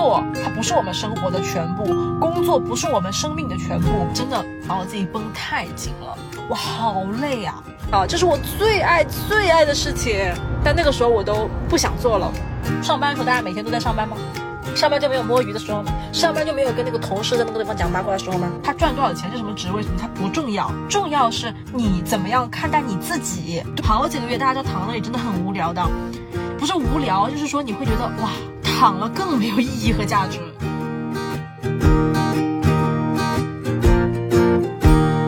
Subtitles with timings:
[0.00, 1.84] 作它不是我们生活的全部，
[2.18, 6.16] 工作不是我们生命的全部，真的把我自己绷太紧了，
[6.48, 7.62] 我好累啊！
[7.92, 10.32] 啊，这是我最爱最爱的事情，
[10.64, 12.32] 但那个时候我都不想做了。
[12.82, 14.16] 上班的时候，大家每天都在上班吗？
[14.74, 15.92] 上班就没有摸鱼的时候吗？
[16.14, 18.50] 上班就没有跟那个同事在那个地方讲八卦的时候吗？
[18.62, 23.62] 他赚多少钱是什么职位什么，他不重要，重要是你怎么样看待你自己。
[23.84, 25.86] 好几个月大家都躺那里，真的很无聊的，
[26.58, 28.30] 不是无聊，就是说你会觉得哇，
[28.80, 30.38] 躺了更没有意义和价值。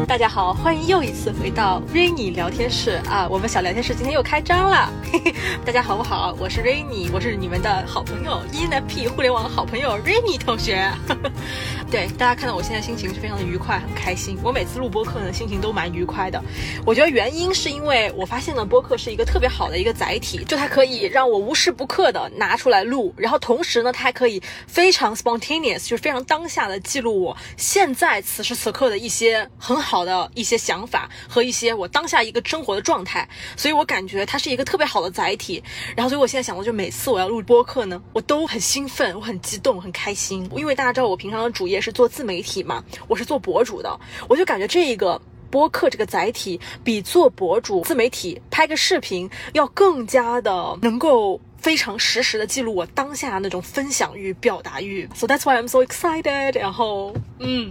[0.08, 3.28] 大家好，欢迎又一次回到 Rainy 聊天室啊！
[3.30, 5.34] 我们小聊天室今天又开张了，嘿嘿
[5.66, 6.34] 大家好不好？
[6.40, 10.90] 我是 Rainy，我是你们的好朋友 ENFP 互联网好朋友 Rainy 同学。
[11.92, 14.38] 对，大家看到我现在心情是非常的愉快，很开心。
[14.42, 16.42] 我每次录播客呢，心情都蛮愉快的。
[16.86, 33.28] 我觉得原因是因为我发现呢，播客是一个特别好的一个载体，就它可以让我无时不刻的拿出来录，然后同时呢，它还可以非常 spontaneous，就是非常当下的记录我现在此时此刻的一些很好的一些想法和一些我当下一个生活的状态。
[33.54, 35.62] 所以我感觉它是一个特别好的载体。
[35.94, 41.81] 然后，所以我现在想的就每次我要录播客呢，我都很兴奋，我很激动，很开心，因为大家知道我平常的主业。
[41.82, 42.82] 是做自媒体嘛？
[43.08, 55.08] 我是做博主的，我就感觉这一个播客这个载体比做博主、自媒体拍个视频要更加的能够非常实时的记录我当下那种分享欲、表达欲。
[55.14, 56.58] So that's why I'm so excited。
[56.58, 57.70] 然后，嗯。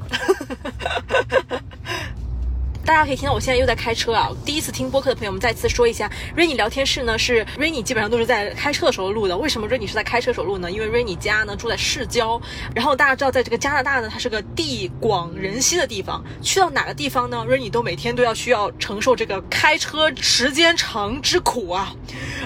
[2.86, 4.30] 大家可以听到我现在又在开车啊！
[4.44, 9.38] 第一次听播客的朋友我们再次说一下，Rainy 聊天室呢是 Rainy 基本上都是在开车的时候录的。
[9.38, 10.72] 为什么 Rainy 是在开车时候录呢？
[10.72, 12.42] 因为 Rainy 家呢住在市郊，
[12.74, 21.94] 然后大家知道在这个加拿大呢，它是个地广人稀的地方，去到哪个地方呢，Rainy 都每天都要需要承受这个开车时间长之苦啊！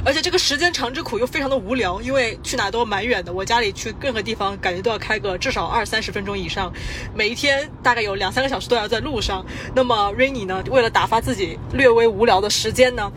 [0.04, 6.72] 而且这个时间长之苦又非常的无聊，因为去哪都蛮远的，我家里去任何地方感觉都要开个至少二三十分钟以上，
[7.16, 9.44] 每一天大概有两三个小时都要在路上。
[9.74, 13.12] 那么 Rainy Rainy 呢，为了打发自己略微无聊的时间呢，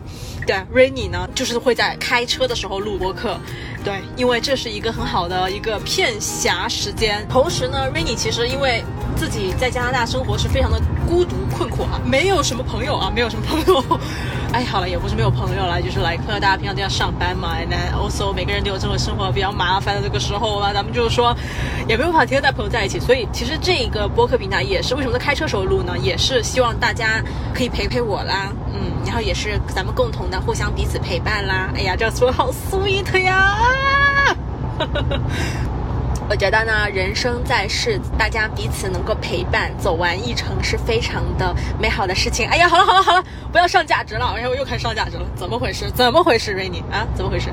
[0.45, 3.39] 对，Rainy 呢，就是会在开车的时候录播客，
[3.83, 7.25] 对，因为这是一个很好的一个片暇时间。
[7.29, 8.83] 同时呢，Rainy 其实因为
[9.15, 13.83] 自己在加拿大生活是非常的孤独困苦啊，没有什么朋友啊，没有什么朋友。
[14.51, 21.35] 哎，好了，也不是没有朋友了，就是来客，大家平常都要上班嘛，and also 每个人都有这种生活比较麻烦的这个时候嘛，咱们就是说，
[21.87, 25.95] 也没有办法天天带朋友在一起，所以其实这个播客平台也是为什么在开车时候录呢？
[25.99, 27.23] 也是希望大家
[27.53, 31.69] 可以陪陪我啦，嗯，然后也是咱们共同的互相彼此陪伴啦。
[31.75, 33.55] 哎呀，这样说好 sweet 呀！
[33.79, 34.35] 啊
[36.29, 42.47] 我觉得呢，人生在世，大家彼此能够陪伴走完一程是非常的美好的事情。
[42.47, 45.89] 哎呀，好了好了好了，不要上价值了，哎呀，我又开始上价值了，怎么回事？
[45.89, 47.07] 怎么回事，Rainy 啊？
[47.15, 47.49] 怎么回事？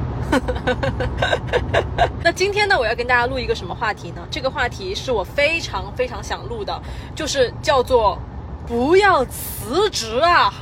[2.23, 4.21] 那今天呢，我要跟大家录一个什么话题呢？
[4.31, 6.79] 这个话题是我非常非常想录的，
[7.15, 8.19] 就是叫做
[8.67, 10.53] 不要辞职啊！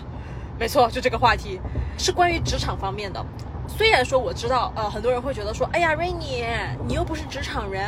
[0.57, 1.61] 没错，就这个话题，
[1.99, 3.27] 是关于职场方面的。
[3.77, 6.45] 虽然说我知道，呃，很多人会觉得说，哎呀，Rainy，
[6.87, 7.85] 你又不是职场人，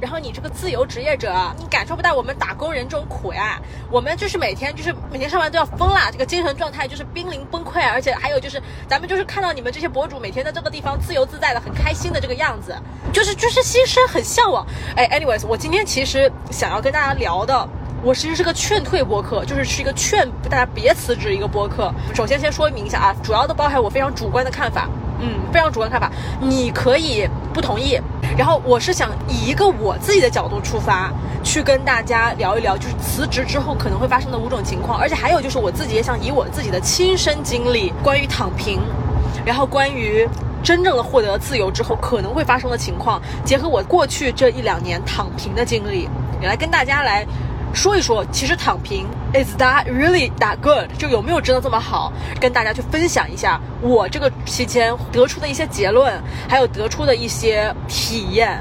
[0.00, 3.60] 然后你这个自由职业者，你感受不到我们打工人这种苦呀。
[3.88, 12.76] 我们就是每天就是每天上班都要疯啦，这个精神状态就是濒临崩溃，而且还有就是咱们就是看到你们这些博主每天在这个地方自由自在的，很开心的这个样子，
[13.12, 14.66] 就是就是心生很向往。
[14.96, 17.68] 哎，anyways，我今天其实想要跟大家聊的。
[18.00, 21.92] 我其实是个劝退播客，就是是一个劝大家别辞职一个播客。
[22.14, 24.88] 首先先说明一下啊，主要的包含我非常主观的看法，
[25.20, 27.98] 嗯，非常主观看法，你可以不同意。
[28.36, 31.12] 然后我是想以一个我自己的角度出发，
[31.42, 38.80] 去跟大家聊一聊，就是辞职之后可能会发生的五种情况，而且还有就是我自己也想以我自己的亲身经历，关于躺平，
[39.44, 40.28] 然后关于
[40.62, 46.08] 真正的获得自由之后可能会发生的情况，结合我过去这一两年躺平的经历，
[46.40, 47.26] 也来跟大家来。
[47.74, 50.88] 说一说，其实躺平 is that really that good？
[50.98, 52.12] 就有没有真的这么好？
[52.40, 56.12] 跟大家去分享一下我这个期间得出的一些结论，
[56.48, 58.60] 还有得出的一些体验。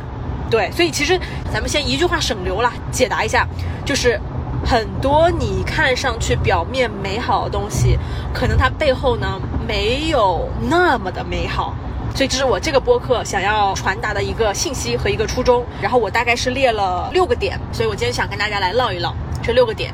[0.50, 1.20] 对，所以其实
[1.52, 3.48] 咱们先一句话省流了，解答一下，
[3.84, 4.20] 就是
[4.66, 7.98] 很多你看上去表面美好的东西，
[8.34, 11.74] 可能它背后呢没有那么的美好。
[12.18, 15.64] 所以这是我这个播客想要传达的一个信息和一个初衷。
[15.80, 19.94] 然后我大概是列了六个点，所以我今天想跟大家来唠一唠这六个点。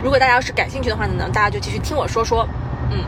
[0.00, 2.48] 如果大家要是感兴趣的话呢，大家就继续听我说说。
[2.92, 3.04] 嗯，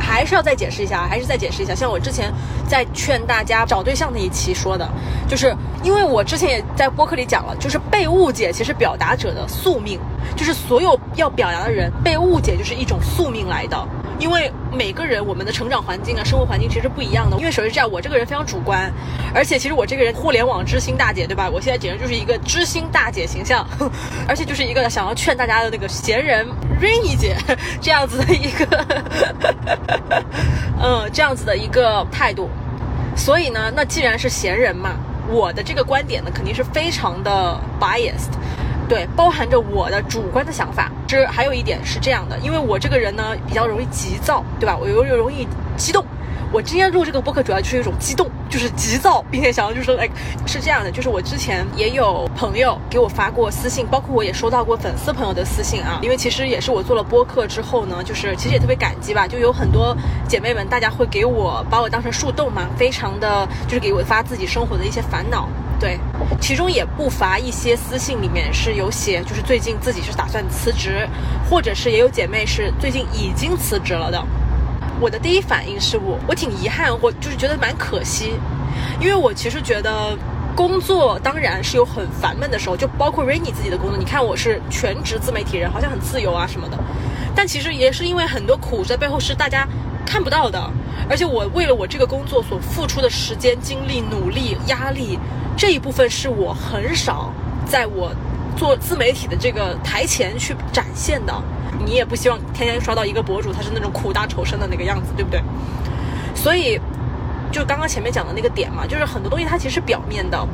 [0.00, 1.72] 还是要再解释一下，还是再解释一下。
[1.72, 2.32] 像我之前
[2.66, 4.90] 在劝大家找对象那一期说的，
[5.28, 10.00] 就是因为我之前也在播客里讲了，就是被误解其实表达者的宿命，
[10.34, 13.78] 就是所有要表达的人被误解就是一种宿命来的。
[14.20, 17.36] 因为每个人我们的成长环境啊、生活环境其实不一样的。
[17.38, 18.92] 因为首先这样，我这个人非常主观，
[19.34, 21.48] 而且其实我这个人互联网知心大姐，对吧？
[21.50, 23.66] 我现在简直就是一个知心大姐形象，
[24.28, 26.46] 而且就是一个想要劝大家的那个闲人
[26.80, 27.34] Rainy 姐
[27.80, 28.86] 这样子的一个，
[30.80, 32.50] 嗯，这样子的一个态度。
[33.16, 34.96] 所以呢，那既然是闲人嘛，
[35.28, 38.30] 我的这个观点呢，肯定是非常的 biased。
[38.90, 40.90] 对，包含着我的主观的想法。
[41.06, 44.76] 这还有一点是这样的，因为我这个人呢比较容易急躁，对吧？
[44.76, 45.46] 我又容易
[45.76, 46.04] 激动。
[46.52, 50.12] 我今天录这个播客主要就是一种激动，就是急躁，并且想要就是说，like
[50.46, 56.00] 是这样的，就是我之前也有朋友给我发过私信，包括我也收到过粉丝朋友的私信啊。
[56.02, 65.48] 因为其实也是我做了播客之后呢，就是其实也特别感激吧，就有很多姐妹们，大家会给我把我当成树洞嘛，非常的就是给我发自己生活的一些烦恼。
[65.78, 66.00] 对，
[66.40, 71.08] 其中也不乏一些私信里面是有写，就是最近自己是打算辞职，
[71.48, 74.20] 或者是也有姐妹是最近已经辞职了的。
[75.00, 78.34] 我的第一反应是我我挺遗憾，我就是觉得蛮可惜，
[79.00, 80.16] 因为我其实觉得
[80.54, 86.78] 工作当然是有很烦闷的时候，就包括 Rainy 自己的工作，你看我是全职自媒体人，好像很自由啊什么的，
[87.34, 89.66] 但其实也是因为很多苦在背后是大家
[90.04, 90.70] 看不到的，
[91.08, 95.18] 而且我为了我这个工作所付出的时间、精力、努力、压力。
[95.56, 97.30] 这一部分是我很少
[97.66, 98.10] 在我
[98.56, 101.42] 做自媒体的这个台前去展现的。
[101.84, 105.42] 你也不希望天天刷到一个博主，他是那种苦大仇深的那个样子，对不对？
[106.34, 106.80] 所以，
[107.52, 110.46] 就刚刚前面讲的那个点嘛，就是很多东西它其实是表面的，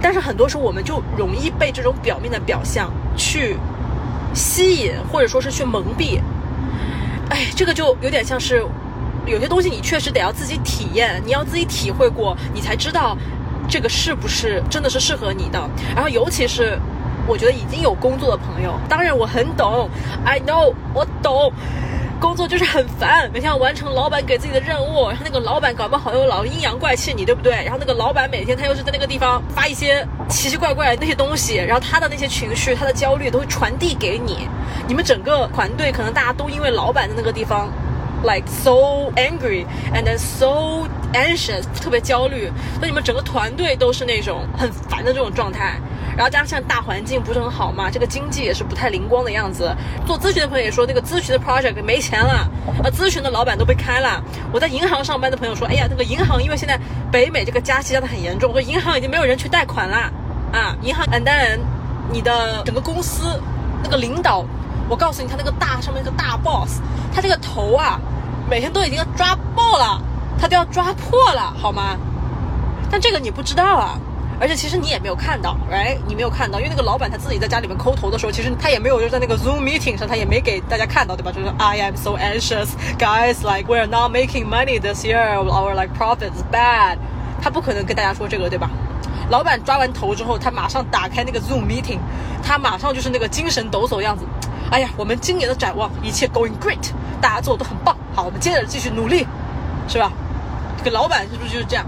[0.00, 3.56] 但是很多时候我们就容易被这种表面的表象去
[4.34, 6.20] 吸引，或者说是去蒙蔽。
[7.30, 8.64] 哎，这个就有点像是
[9.26, 13.16] 有些东西你确实得要自己体验，你要自己体会过，你才知道。
[13.68, 15.58] 这个是不是真的是适合你的？
[15.92, 16.78] 然后，尤其是
[17.26, 19.88] 我觉得已经有工作的朋友，当然我很懂
[20.24, 21.52] ，I know，我懂，
[22.20, 27.52] 工作就是很烦，每天要完成老板给自己的任务，然后那个老板搞不好又老阴阳怪气你，对不对？
[27.64, 34.48] 然后那个老板每天他又是在那个地方发一些奇奇怪怪的那些东西，然后他的那些情绪、他的焦虑都会传递给你。
[34.86, 37.68] 你们整个团队可能大家都因为老板的那个地方。
[38.22, 42.50] Like so angry and then so anxious，特别焦虑。
[42.80, 45.78] 那你们整个团队都是那种很烦的这种状态，
[46.16, 49.74] 然后加上大环境不是很好嘛，这个经济也是不太灵光的样子。
[50.06, 52.48] 做咨询的朋友也说，那个咨询的 project 没钱了，
[52.82, 54.22] 呃，咨询的老板都被开了。
[54.52, 56.80] 我在银行上班的朋友说，哎呀，那个银行因为现在
[57.12, 60.10] 北美这个加息加的很严重，我说银行已经没有人去贷款了
[60.52, 60.74] 啊。
[60.82, 61.58] 银行 and then
[62.10, 63.40] 你的整个公司
[63.82, 64.44] 那个领导。
[64.88, 66.80] 我告诉你，他那个大上面那个大 boss，
[67.12, 67.98] 他这个头啊，
[68.48, 70.00] 每天都已经要抓爆了，
[70.40, 71.96] 他都要抓破了，好吗？
[72.88, 73.98] 但这个你不知道啊，
[74.38, 75.96] 而且其实你也没有看到，right？
[76.06, 81.32] 你没有看到，因为那个老板他自己在家里面抠头的时候，其实他也没有就在那个 Zoom meeting 上，他也没给大家看到，对吧？
[81.32, 82.68] 就是 I am so anxious,
[82.98, 83.36] guys.
[83.42, 85.38] Like we're not making money this year.
[85.38, 86.98] Our like profits bad.
[87.40, 88.68] 他不可能跟大家说这个，对吧？
[89.30, 91.98] 老板抓完头之后，他马上打开那个 Zoom meeting，
[92.42, 94.24] 他马上就是那个精神抖擞样子。
[94.70, 96.90] 哎呀，我们今年的展望一切 going great，
[97.20, 97.96] 大家做的都很棒。
[98.14, 99.26] 好，我们接着继续努力，
[99.88, 100.12] 是吧？
[100.76, 101.86] 这个老板是不是就是这样？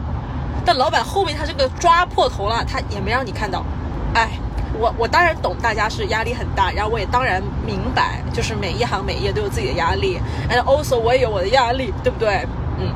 [0.68, 3.64] 但老板后面他这个抓破头了，他也没让你看到。
[4.12, 4.32] 哎，
[4.78, 10.20] 我我当然懂大家是压力很大，然后我也当然明白，就是每一行每一业都有自己的压力
[10.50, 12.46] ，and also 我也有我的压力，对不对？
[12.78, 12.92] 嗯。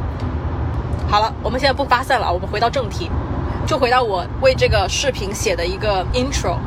[1.08, 3.10] 好了，我们现在不发散了，我们回到正题，
[3.66, 6.58] 就回到我为这个视频写的一个 intro，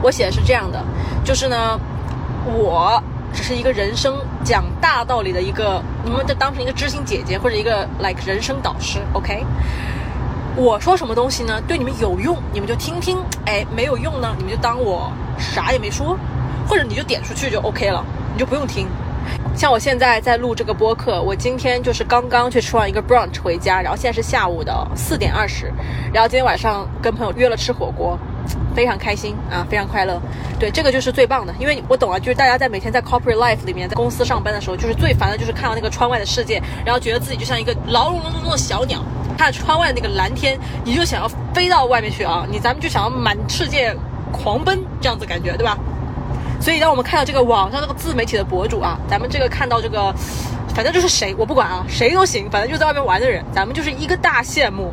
[0.00, 0.82] 我写的是这样的，
[1.22, 1.78] 就是呢。
[2.50, 3.02] 我
[3.34, 9.44] 只是一个人生讲大道理的一个，你们就当成一个知心姐姐或者一个 like 人生导师，OK？
[10.58, 11.62] 我说什么东西呢？
[11.68, 16.18] 对你们有用，你们就听听；哎，没有用呢，你们就当我啥也没说，
[16.66, 18.88] 或者你就点出去就 OK 了，你就不用听。
[19.54, 25.72] 像我现在在录这个播客，我今天就是刚刚去吃完一个 brunch 回家，然后现在是下午的四点二十，
[26.12, 28.18] 然后今天晚上跟朋友约了吃火锅。
[28.74, 30.18] 非常开心啊，非常快乐，
[30.58, 39.02] 对，这个就是最棒的，因为我懂啊，就是大家在每天在 corporate life 里面，在公司上班的时候，就是最烦的，就是看到那个窗外的世界，然后觉得自己就像一个牢笼中的小鸟，
[39.38, 43.96] 看窗外那个蓝天，你就想要飞到外面去啊，你咱们就想要满世界
[44.32, 45.78] 狂奔这样子感觉，对吧？
[46.60, 50.12] 所以当我们看到这个网上那个自媒体的博主啊，咱们这个看到这个，
[50.74, 54.92] 反正就是谁我不管啊，谁都行，反正就在外面玩的人，咱们就是一个大羡慕。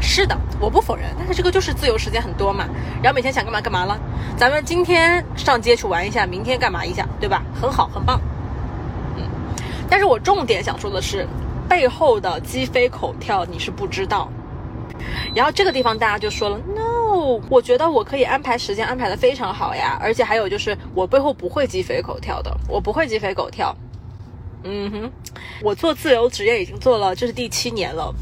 [0.00, 2.66] 是的，我不否认，但是这个就是自由时间很多嘛，
[3.02, 3.98] 然后每天想干嘛干嘛了。
[4.36, 7.42] 咱们今天上街去玩一下，明天干嘛一下，对吧？
[7.60, 8.20] 很好，很棒。
[9.16, 9.22] 嗯，
[9.88, 11.26] 但是我重点想说的是，
[11.68, 14.28] 背后的鸡飞狗跳你是不知道。
[15.34, 23.74] 然后这个地方大家就说了，no，我觉得我可以安排时间安排的非常好呀，而且还有就是我背后不会鸡飞狗跳的，我不会鸡飞狗跳。
[24.64, 25.12] 嗯哼，
[25.62, 28.12] 我做自由职业已经做了，这是第七年了。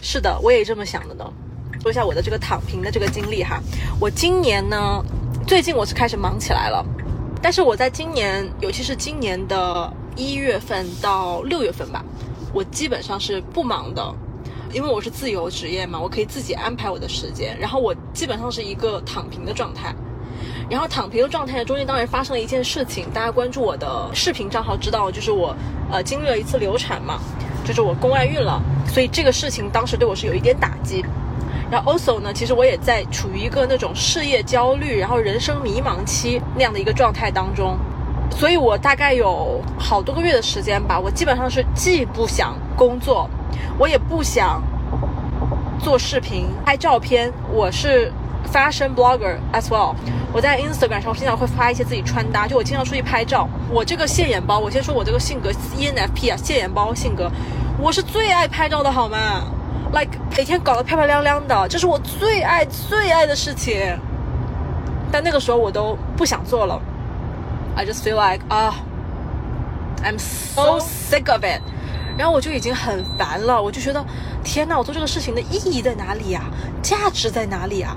[0.00, 1.30] 是的，我也这么想的呢。
[1.82, 3.60] 说一下我的这个躺平的这个经历哈。
[4.00, 5.04] 我今年呢，
[5.46, 6.84] 最近我是开始忙起来了，
[7.42, 12.02] 但是我在今年，尤其是今年的一月份到六月份吧，
[12.52, 14.14] 我基本上是不忙的，
[14.72, 17.56] 因为我是自由职业嘛，我可以自己安排我的时间。
[17.58, 19.94] 然后我基本上是一个躺平的状态。
[20.68, 25.54] 然后躺平的状态中间当然发生了一件事情，大家关注我的视频账号知道，就是我
[25.90, 27.20] 呃经历了一次流产嘛，
[27.64, 31.04] 就是我宫外孕了，所以这个事情当时对我是有一点打击。
[31.70, 37.78] 然后 also 呢，其实我也在处于一个那种事业焦虑，然后人生迷茫期那样的一个状态当中，
[38.36, 43.28] 所以我大概有好多个月的时间吧，我基本上是既不想工作，
[43.78, 44.62] 我也不想
[45.78, 48.12] 做视频拍照片，我是。
[48.52, 49.94] Fashion blogger as well，
[50.30, 53.48] 我在 Instagram 上经常会发一些自己穿搭，就我经常出去拍照。
[53.70, 57.30] 我这个现眼包，我先说我这个性格 ENFP 啊，现眼包性格，
[57.78, 59.44] 我是最爱拍照的好吗
[59.92, 63.80] ？Like 每天搞得漂漂亮亮的，这是我最爱最爱的事情。
[65.10, 66.78] 但那个时候我都不想做了
[67.75, 68.73] ，I just feel like 啊，
[70.03, 71.61] I'm so sick of it。
[72.17, 74.03] 然后我就已经很烦了，我就觉得
[74.43, 76.45] 天呐，我做这个事情的意义在哪里呀？
[76.81, 77.95] 价值在哪里啊？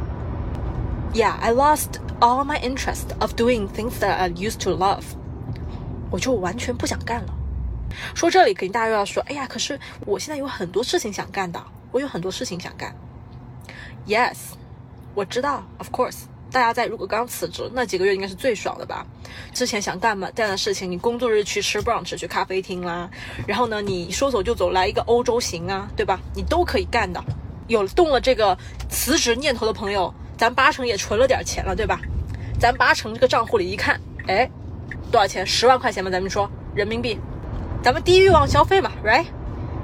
[1.15, 5.05] Yeah, I lost all my interest of doing things that I used to love。
[6.11, 7.35] 我就完全不想干了。
[8.15, 12.95] 说这里肯定大家又要说，哎呀，可是我现在有很多事情想干的，我有很多事情想干。
[14.07, 14.37] Yes，
[15.15, 16.25] 我知道，of course。
[16.56, 19.06] 大家在如果刚辞职那几个月应该是最爽的吧？
[19.54, 23.10] 之前想干嘛这样的事情，你工作日去吃 brunch 去咖啡厅啦，
[23.46, 26.18] 然后呢，你说走就走来一个欧洲行啊，对吧？
[26.34, 27.22] 你都可以干的。
[27.68, 28.58] 有动了这个
[28.88, 30.14] 辞职念头的朋友。
[30.38, 32.00] 咱八成也存了点钱了，对吧？
[32.58, 34.50] 咱八成这个账户里一看，哎，
[35.12, 35.46] 多少钱？
[35.46, 37.20] 十万块钱吧，咱们说人民币，
[37.84, 39.26] 咱们低欲望消费嘛，right？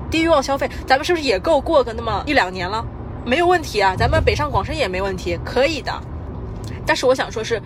[0.09, 2.85] 低欲望消费，咱们是不是也够过个那么一两年了？
[3.25, 5.91] 没有问题啊，咱们北上广深也没问题，可以的。
[6.85, 7.61] 但是我想说，是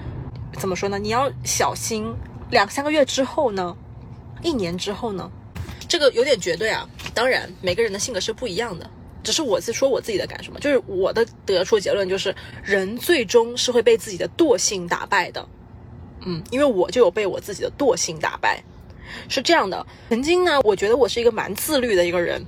[0.59, 0.99] 怎么说呢？
[0.99, 2.13] 你要小心，
[2.51, 3.75] 两三个月之后呢？
[4.41, 5.29] 一年之后呢？
[5.87, 6.87] 这个有点绝对啊。
[7.13, 8.89] 当然，每个人的性格是不一样的。
[9.23, 15.47] 只是我在说我自己的感受嘛，就是我的得出结论就是，人最终是会被自己的惰性打败的。
[16.25, 18.63] 嗯，因为我就有被我自己的惰性打败，
[19.27, 19.83] 是这样的。
[20.09, 22.45] 曾经呢，我觉得我是一个蛮自律的一个人。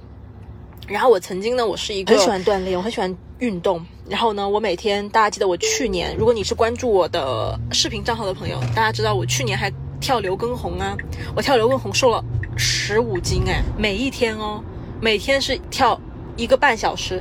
[0.87, 3.83] 然后我曾经呢，我是一个很喜欢锻炼，我很喜欢运动。
[4.09, 10.95] 然后呢，我每天，大家记得我去年，如果你是关注我的视频账号的朋友，大家知道我去年还跳刘畊宏啊，
[11.35, 12.23] 我跳刘畊宏瘦了
[12.55, 14.63] 十五斤哎，每一天哦，
[15.01, 15.99] 每天是跳。
[16.39, 17.19] 一个半小时，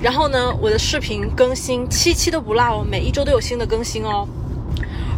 [0.00, 4.24] 然后呢，我的视频更新七期都不落哦，每一周都有新的更新哦，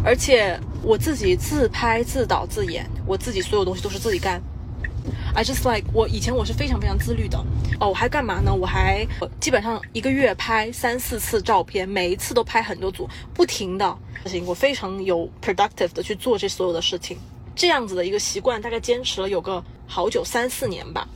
[0.03, 4.41] 而且我自己自拍自导自演，我自己所有东西都是自己干。
[5.33, 7.37] I just like 我以前我是非常非常自律的
[7.79, 8.53] 哦，我还干嘛呢？
[8.53, 9.07] 我还
[9.39, 17.17] 基本上一个月拍三四次照片，每一次都拍很多组，不停的事情，我非常有 productive 的去做这所有的事情，
[17.55, 21.07] 这样子的一个习惯大概坚持了有个好久三四年吧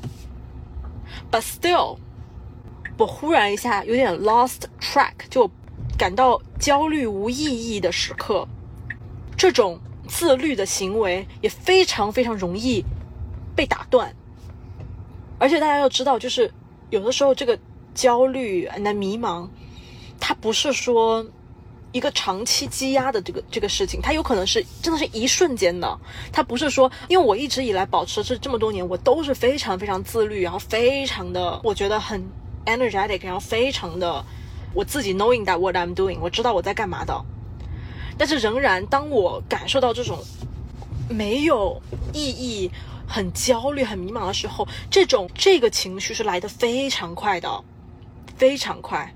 [1.32, 1.98] ，but still。
[2.98, 5.50] 我忽然一下有点 lost track，就
[5.98, 8.48] 感到焦虑无意义的时刻，
[9.36, 12.86] 这种自律的行为也非常非常容易
[13.56, 14.14] 被打断。
[15.40, 16.52] 而且大家要知道，就是
[16.90, 17.58] 有的时候这个
[17.94, 19.48] 焦虑、那迷茫，
[20.20, 21.26] 它不是说
[21.92, 26.00] 一个长期积压的这个这个事情，它有可能是真的是一瞬间的。
[26.32, 32.24] 它不是说，因为我一直以来保持这这么多年，我都是非常非常自律，然后非常的，我觉得很。
[32.68, 34.24] energetic，然后非常的，
[34.76, 37.20] 我自己 knowing that what I'm doing，我知道我在干嘛的。
[38.20, 40.20] 但是仍然，当我感受到这种
[41.10, 41.82] 没有
[42.14, 42.70] 意义、
[43.12, 47.64] 很焦虑、很迷茫的时候，这种这个情绪是来的非常快的，
[48.38, 49.14] 非常快。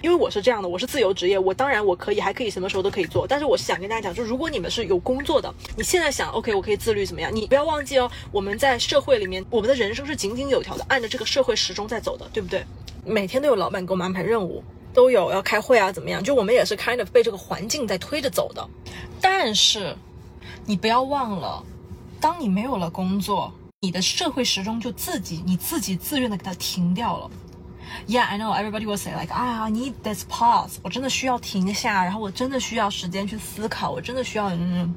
[0.00, 3.26] 因为我是这样的，我是自由职业，我当然我可以，还可以什么时候都可以做。
[3.26, 7.34] 但是我想跟大家讲，就如果你们是有工作的，你现在想，OK，我可以自律怎么样？
[7.34, 12.64] 你不要忘记哦，我们在社会里面，我们的人生是井井有条的，按着这个社会时钟在走的，对不对？
[13.04, 14.62] 每天都有老板给我们安排任务，
[14.94, 16.22] 都有要开会啊，怎么样？
[16.22, 18.64] 就我们也是 kind of 被这个环境在推着走的。
[19.20, 19.96] 但是，
[20.64, 21.60] 你不要忘了，
[22.20, 27.30] 当你没有了工作，你的社会时钟就自己你自己自愿的给它停掉了。
[28.06, 30.76] Yeah, I know everybody will say like, I need this pause。
[30.82, 34.94] 我真的需要停下，然后我真的需要时间去思考，我真的需要嗯。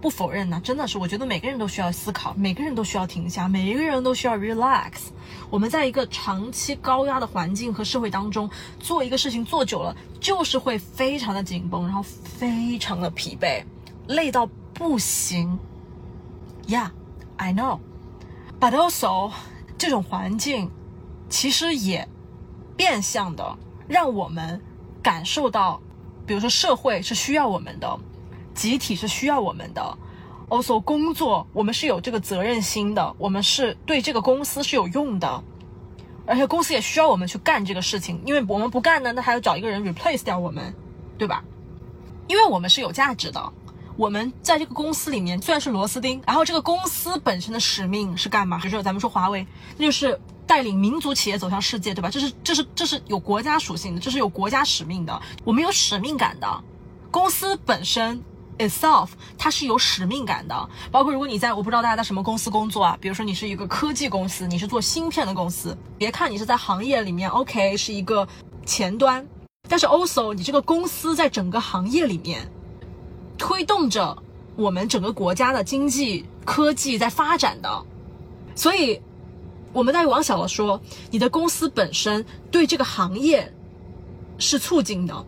[0.00, 5.08] 不否认呢，真的是，我觉得每个人都需要思考，每个人都需要停下，每一个人都需要 relax。
[5.50, 13.64] 我们在一个长期高压的环境和社会当中做一个事情做久了，就是会非常的紧绷，然后非常的疲惫，
[14.06, 15.58] 累到不行。
[16.68, 16.90] Yeah,
[17.38, 17.80] I know。
[18.60, 19.32] But also，
[19.78, 20.70] 这种环境
[21.30, 22.06] 其实也
[22.76, 23.56] 变相的
[23.88, 24.60] 让我们
[25.02, 25.80] 感受到，
[26.26, 27.98] 比如说社会是需要我们的，
[28.54, 29.98] 集体是需要我们的。
[30.50, 35.42] Also，工作我们是有这个责任心的，我们是对这个公司是有用的，
[36.26, 40.74] 而且公司也需要我们去干这个事情，因为我们不干呢，那还要找一个人 replace 掉我们，
[41.16, 41.42] 对吧？
[42.26, 43.52] 因为我们是有价值的。
[43.98, 48.56] 我们在这个公司里面虽然是螺丝钉，然后这个公司本身的使命是干嘛？
[48.58, 49.44] 比如说咱们说华为，
[49.76, 52.08] 那就是带领民族企业走向世界，对吧？
[52.08, 55.20] 这是这是这是有国家属性的，这是有国家使命的。
[55.42, 56.62] 我们有使命感的，
[57.10, 58.22] 公司本身
[58.58, 60.68] itself 它是有使命感的。
[60.92, 68.28] 包括如果你在我不知道大家在什么公司工作啊，比如说你是一个科技公司，你是做芯片的公司，别看你是在行业里面 OK 是一个
[68.64, 69.26] 前端，
[69.68, 72.48] 但是 also 你这个公司在整个行业里面。
[73.38, 74.20] 推动着
[74.56, 77.84] 我们整个国家的经济科技在发展的，
[78.56, 79.00] 所以
[79.72, 80.80] 我们再往小了说，
[81.12, 83.54] 你的公司本身对这个行业
[84.36, 85.24] 是促进的，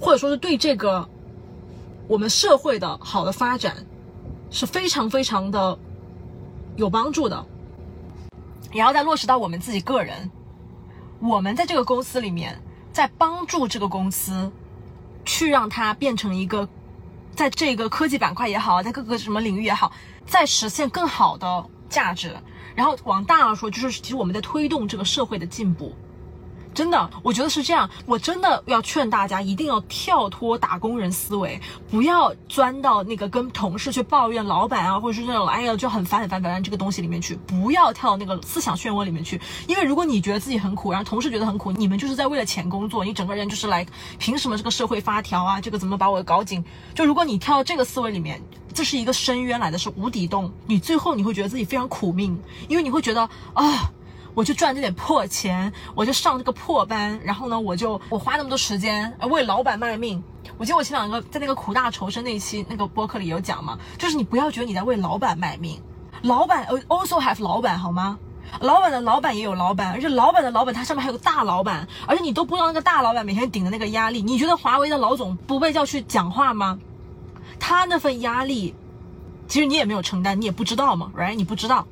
[0.00, 1.06] 或者说是对这个
[2.08, 3.84] 我们社会的好的发展
[4.50, 5.78] 是非常非常的
[6.76, 7.44] 有帮助的。
[8.72, 10.30] 然后再落实到我们自己个人，
[11.20, 12.58] 我们在这个公司里面，
[12.90, 14.50] 在帮助这个公司
[15.26, 16.66] 去让它变成一个。
[17.34, 19.92] 在这个科技板块也好，在各个什么领域也好，
[20.26, 22.36] 在实现更好的价值。
[22.74, 25.94] 然后往大了说，就是其实我们在推动这个社会的进步。
[26.74, 27.88] 真的，我觉得是这样。
[28.06, 31.60] 我真的要劝大家，一定要跳脱打工人思维，
[31.90, 37.36] 不要钻到那个跟同事去抱怨老板啊，或者是那种哎呀就很烦很烦烦这个东西里面去。
[37.46, 43.86] 不要跳到那个思想漩涡里面去，因为如果你觉得自己很苦，然后同事觉得很苦，你们就是在为了钱工作，你整个人就是来
[44.18, 45.60] 凭什么这个社会发条啊？
[45.60, 46.64] 这个怎么把我搞紧？
[46.94, 52.38] 就如果你跳到这个思维里面，这是一个深渊来的是无底洞，你最后你会觉得自己非常苦命，
[52.68, 53.92] 因为你会觉得啊。
[54.34, 60.22] 我就赚这点破钱，我就上这个破班，然后呢，我就我花那么多时间为老板卖命。
[60.58, 65.80] 我记得我前两个在那个苦大仇深那一期那个播客里有讲嘛，就是你不要觉得你在为老板卖命，
[66.22, 68.18] 老板 also have 老板好吗？
[68.60, 76.78] 老板的老板也有老板，而且老板的老板他上面还有个大老板，而且你都不知道那个大老板每天顶的那个压力，你觉得华为的老总不被叫去讲话吗？
[77.60, 78.74] 他那份压力，
[79.46, 81.34] 其实你也没有承担，你也不知道嘛，right？
[81.34, 81.86] 你不知道，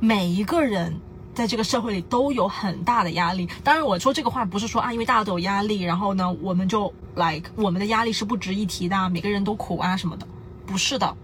[0.00, 1.00] 每一个人。
[1.38, 3.48] 在这个社会里都有很大的压力。
[3.62, 10.26] 当然，我说这个话不是说啊，因为大家都有压力，然后呢，我们就 like 我们的压力是不值一提的，每个人都苦啊什么的，
[10.66, 11.16] 不是的。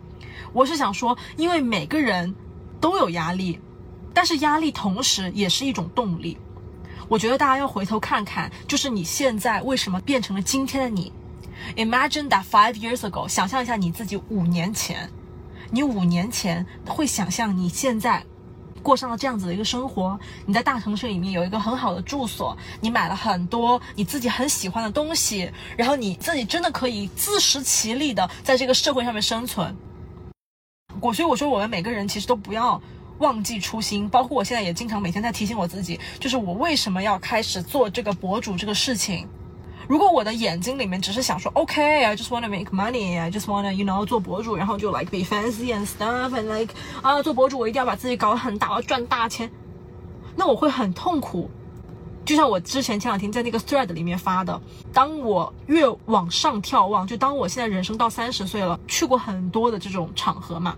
[0.53, 2.33] 我是想说，因为每个人
[2.81, 3.59] 都有压力，
[4.15, 6.39] 但是压力同时也是一种动力。
[7.09, 11.13] 我觉得大家要回头看看，就是你现在为什么变成了今天的你
[11.75, 15.11] ？Imagine that five years ago，想象一下你自己五年前，
[15.73, 18.25] 你五年前会想象你现在。
[18.85, 20.17] 过上了这样子的一个生活，
[20.47, 29.75] 你在大城市里面有一个很好的住所，你买了很多你自己很喜欢的东西，然后你自己真的可以自食其力的在这个社会上面生存。
[31.01, 32.81] 我所以我说，我们每个人其实都不要
[33.19, 39.27] 忘记初心，包括我现在也经常每天在提醒我自己，就是我为什么要开始做这个博主这个事情。
[39.87, 46.45] 如果我的眼睛里面只是想说，OK，I just wanna make money，I just wanna you know 做博主，然后就 like be fancy and stuff and
[46.45, 49.51] like 啊做博主我一定要把自己搞很大，我要赚大钱，
[50.35, 51.51] 那我会很痛苦。
[52.25, 54.59] 就像我之前前两天在那个 thread 里面发的，
[54.95, 60.75] 当我越往上眺望，就当我现在人生到三十岁了，去过很多的这种场合嘛，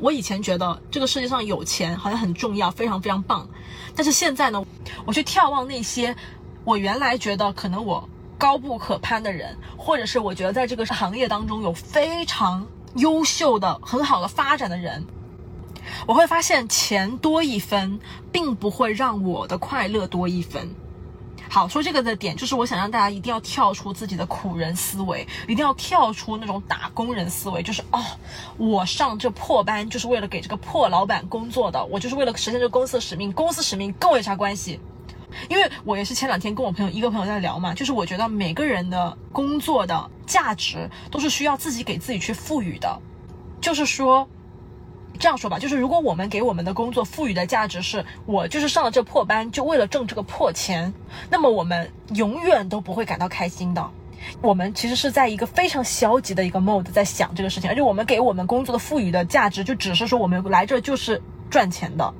[0.00, 3.48] 我以前觉得这个世界上有钱好像很重要，非常非常棒，
[3.94, 4.64] 但是现在呢，
[5.06, 6.16] 我去眺望那些
[6.64, 8.08] 我原来觉得可能我。
[8.38, 15.04] 高不可攀的人，或者是我觉得在这个行业当中有非常优秀的、很好的发展的人，
[16.06, 17.98] 我会发现钱多一分，
[18.30, 20.74] 并不会让我的快乐多一分。
[21.50, 28.04] 好，说这个的点就是，我想让大家一定要跳出自己的苦人思维，一定要跳出那种打工人思维，就是哦，
[28.58, 34.78] 我上这破班就是为了给这个破老板工作的，我就是为了实现这个公司的使命，公司使命跟我有啥关系？
[35.48, 42.98] 因为我也是前两天跟我朋友一个朋友在聊嘛，就是我觉得每个人的工作的价值都是需要自己给自己去赋予的，
[43.60, 44.28] 就是说，
[45.18, 50.92] 这样说吧，就是如果我们给我们的工作赋予的价值是我就是上了这破班就为了挣这个破钱，
[51.30, 53.90] 那么我们永远都不会感到开心的。
[54.40, 62.14] 我们其实是在一个非常消极的一个 mode 在想这个事情，而且我们给我们工作的赋予的价值就只是说我们来这就是赚钱的，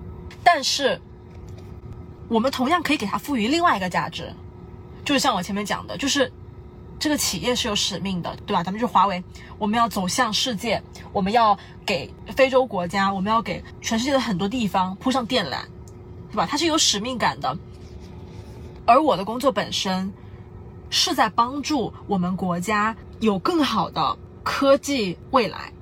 [0.44, 1.00] 但是。
[2.28, 4.32] 我们同样可以给它赋予另外一个价值，
[5.04, 6.30] 就是像我前面讲的，就是
[6.98, 8.62] 这个企业是有使命的，对吧？
[8.62, 9.22] 咱们就是华为，
[9.58, 15.62] 我们要走向世界，我们要给非洲国家，我们要给全世界的很多地方铺上电缆，
[16.30, 16.46] 对吧？
[16.46, 17.56] 它是有使命感的。
[18.84, 20.12] 而我的工作本身
[20.90, 25.72] 是在帮助我们国家有更好的科技未来。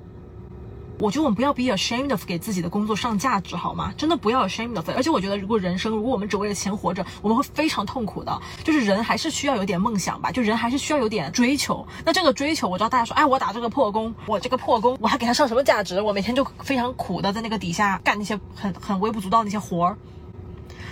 [0.99, 3.93] 我觉得我们不要 be ashamed of 给自己的工作上价值，好吗？
[3.95, 4.89] 真的不要 ashamed of。
[4.95, 8.41] 而且我觉得，如果人生，如果我们只为了钱活着，我们会非常痛苦的。
[8.63, 11.87] 就是人还是需要有点梦想吧，就人还是需要有点追求。
[12.03, 16.01] 那这个追求，我知道大家说，哎，我打这个破工，我这个破工，我还给他上什么价值？
[16.01, 19.97] 我每天就非常苦的在那个底下干那些很很微不足道的那些活儿。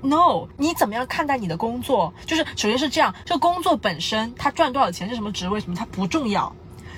[0.03, 2.13] No，你怎么样看待你的工作？
[2.27, 6.55] 就是首先是这样，这个工作本身它赚多少钱是什么职位什么，它不重要。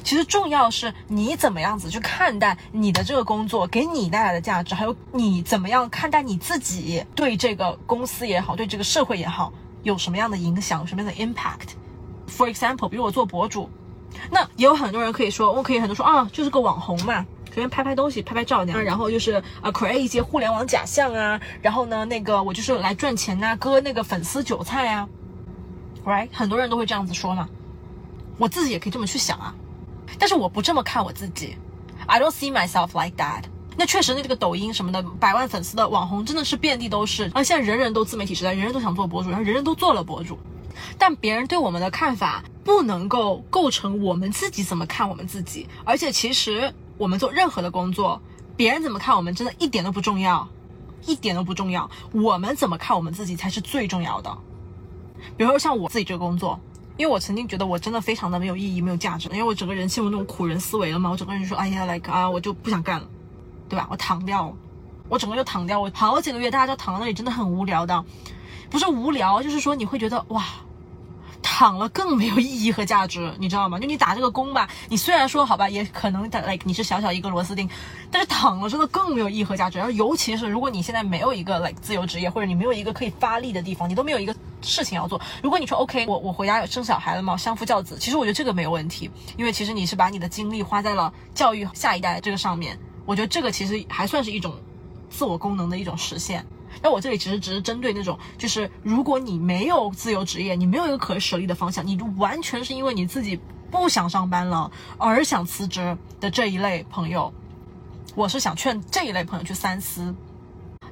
[0.08, 9.52] 其实重要是你怎么样子去看待你的这个工作给你带来的价值，还有你怎么样看待你自己对这个公司也好，对这个社会也好，
[9.84, 11.72] 有什么样的影响，什么样的 impact。
[12.30, 13.70] For example，比如我做博主，
[14.32, 25.06] 那也有很多人可以说，我可以很多说啊，就是个网红嘛，随便拍拍东西，拍拍照那样，然后就是啊 create 一些互联网假象啊，然后呢，那个我就是来赚钱呐，割那个粉丝韭菜啊
[26.06, 26.30] ，right？
[26.32, 27.50] 很多人都会这样子说嘛，
[28.38, 29.54] 我自己也可以这么去想啊。
[30.20, 31.58] 但是我不这么看我自己
[32.06, 33.44] ，I don't see myself like that。
[33.80, 37.32] 那确实，那这个抖音什么的，百万粉丝的网红真的是遍地都是。
[37.36, 40.40] 而现在人人都自媒体时代，人人都想做博主，然后人人都做了博主。
[40.98, 45.68] 但别人对我们的看法不能够构成我们自己怎么看我们自己。
[45.84, 48.20] 而且其实我们做任何的工作，
[48.56, 50.48] 别人怎么看我们真的一点都不重要，
[51.06, 51.90] 一点都不重要。
[52.14, 54.36] 我们怎么看我们自己才是最重要的。
[55.36, 56.60] 比如说像我自己这个工作。
[56.98, 63.08] 因为我曾经觉得我真的非常的没有意义、没有价值，因为我整个人陷入那种苦人思维了嘛，我整个人就说，哎呀，like 啊，我就不想干了，
[63.70, 63.88] 对吧？
[63.92, 64.54] 我躺掉，
[65.08, 68.04] 我整个就躺掉，我好几个月，大家都躺在那里，真的很无聊的，
[68.70, 70.44] 不是无聊，就是说你会觉得哇。
[71.50, 73.80] 躺了更没有意义和价值，你知道吗？
[73.80, 77.68] 就你打这个工吧，你虽然说好吧，也可能打，like 你是小小一个螺丝钉，
[78.12, 79.80] 但是躺了真的更没有意义和价值。
[79.80, 85.20] 然后尤其是如果你现在没有一个 like 自由职业，或者你没有一个可以发力的地方，你都没有一个事情要做。
[85.42, 94.54] 如果你说 OK，我我回家生小孩了嘛，相夫教子，其实我觉得这个没有问题，因为其实你是把你的精力花在了教育下一代这个上面，我觉得这个其实还算是一种
[95.10, 96.46] 自我功能的一种实现。
[96.82, 107.34] 那我这里其实只是针对那种，就是如果你没有自由职业，你没有一个可舍利的方向，你就完全是因为你自己不想上班了而想辞职的这一类朋友，
[108.16, 110.16] 我是想劝这一类朋友去三思。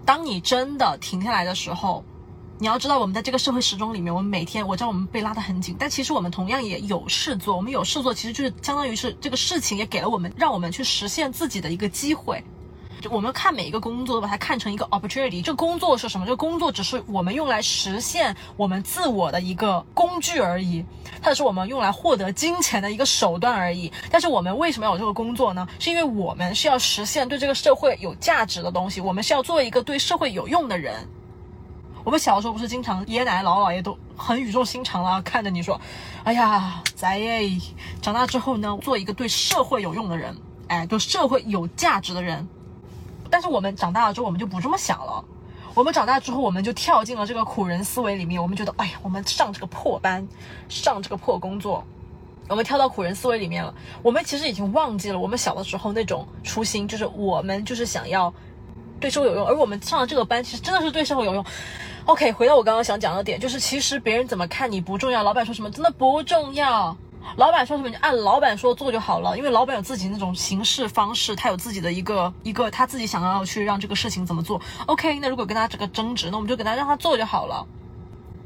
[0.03, 2.03] 当你真的停下来的时候，
[2.59, 7.55] 你要知道，我们在这个社会时钟里面，我们每天我知道我们被拉得很紧，但其实我们同样也有事做。
[7.55, 12.43] 我们有事做，其实就是相当于是这个事情也给了我们，让我们去实现自己的一个机会。
[13.09, 16.25] 我们看每一个工作都把它看成一个 opportunity，这工作是什么？
[16.25, 20.83] 这工作只是我们用来实现我们自我的一个工具而已，
[21.21, 23.91] 它是我们用来获得金钱的一个手段而已。
[24.09, 25.67] 但是我们为什么要有这个工作呢？
[25.79, 31.07] 是因为我们是要实现对这个社会有价值的东西，我们是要做一个对社会有用的人。
[32.03, 35.79] 我们小时候不是经常爷爷奶奶姥姥姥爷都很语重心长了，看着你说，
[36.23, 37.59] 哎呀，仔耶，
[38.01, 40.37] 长大之后呢，做一个对社会有用的人，
[40.67, 42.47] 哎，对社会有价值的人。
[43.35, 45.21] 但是我们长大了之后，我们就不这么想了。
[45.73, 48.41] 我们长大之后，我们就跳进了这个苦人思维里面。
[48.41, 50.25] 我们觉得，哎呀，我们上这个破班，
[50.69, 51.83] 上这个破工作，
[52.47, 53.75] 我们跳到苦人思维里面了。
[54.01, 58.33] 我们其实已经忘记了我们小的时候那种初心，就是我们就是想要
[59.01, 59.45] 对社会有用。
[59.45, 61.45] 而我们上了这个班，其实真的是对社会有用。
[62.05, 66.95] OK，回到我刚刚想讲的点，就是其实别人怎么看你不重要，老板说什么真的不重要。
[67.37, 74.61] 老板说什么就按老板说做就好了，因为老板有自己那种行事方式，他有自己的一个一个他自己想要去让这个事情怎么做。
[74.85, 77.67] OK，那如果跟他这个争执，那我们就跟他让他做就好了。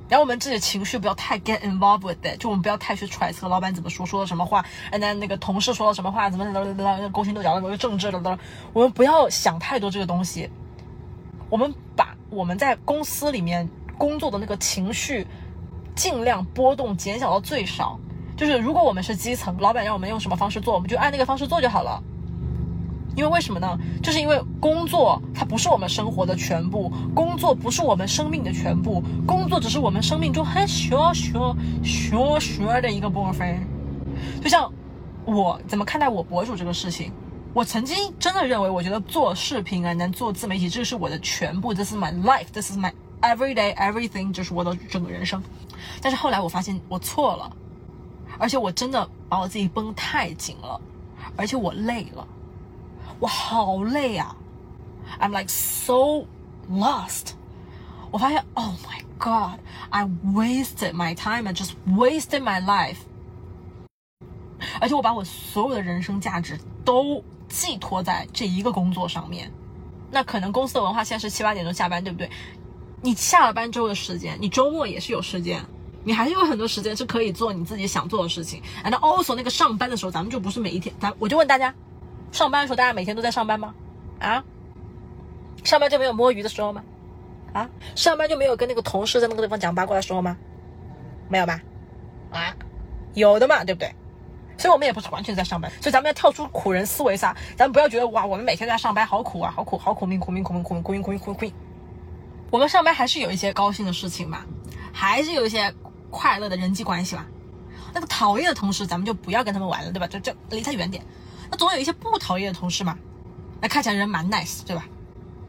[0.07, 8.39] 然后我们自己的情绪不要太 get involved with it，就我们不要太去揣测老板怎么说，说了什么话，然后那个同事说了什么话，怎么怎么怎么勾心斗角的，那个政治了的，
[8.73, 10.49] 我们不要想太多这个东西。
[11.47, 15.27] 我们把我们在公司里面工作的那个情绪
[15.95, 17.99] 尽量波动减小到最少。
[18.39, 22.01] 就是如果我们是基层，老板让我们用什么方式做，我们就按那个方式做就好了。
[23.17, 23.77] 因为为什么呢？
[24.01, 33.59] 就是因为工作它不是我们生活的全部，工作不是我们生命的全部，工作只是我们生命中很小小小小的一个部分。
[34.41, 34.71] 就像
[35.25, 37.11] 我怎么看待我博主这个事情，
[37.53, 45.43] 我曾经真的认为，我觉得做视频啊，能做自媒体，这是我的全部，This is my life，This is my everyday everything，就是我的整个人生。
[46.01, 47.51] 但是后来我发现我错了。
[48.39, 50.81] 而且我真的把我自己绷太紧了，
[51.35, 52.27] 而且我累了，
[53.19, 54.35] 我好累啊
[55.19, 56.25] ！I'm like so
[56.71, 57.33] lost。
[58.09, 62.97] 我发现，Oh my God，I wasted my time and just wasted my life
[64.81, 69.51] 而且我把我所有的人生价值都寄托在这一个工作上面。
[70.09, 72.29] 那可能公司的文化现在是七八点钟下班，对不对？
[73.01, 75.63] 你下了班之后的时间，你周末也是有时间，
[76.03, 78.61] 你还是有很多时间是可以做你自己想做的事情。
[78.83, 81.73] And also 那个上班的时候，咱们就不是每一天，咱我就问大家，
[82.31, 83.73] 上班的时候大家每天都在上班吗？
[84.19, 84.43] 啊？
[85.63, 86.83] 上班就没有摸鱼的时候吗？
[87.53, 87.69] 啊？
[87.95, 90.37] 上班就没有跟那个同事在那个地方讲八卦的时候吗？
[91.27, 91.61] 没有吧？
[92.31, 92.55] 啊？
[93.13, 93.93] 有的嘛，对不对？
[94.57, 101.53] 所以我们也不是完全在上班，所以咱们要跳出苦人思维噻，咱们不要觉得哇，我们每天在上班好苦啊，好苦，好苦命，苦命，苦命，苦命，苦命，苦命，苦命。
[102.51, 104.39] 我们上班还是有一些高兴的事情嘛，
[104.91, 105.73] 还是有一些
[106.09, 107.25] 快乐的人际关系嘛。
[107.93, 110.07] 那个讨厌的同事，咱们就不要跟他们玩了，对吧？
[110.07, 111.03] 就就离他远点。
[111.49, 112.95] 那总有一些不讨厌的同事嘛，
[113.59, 114.85] 那看起来人蛮 nice，对吧？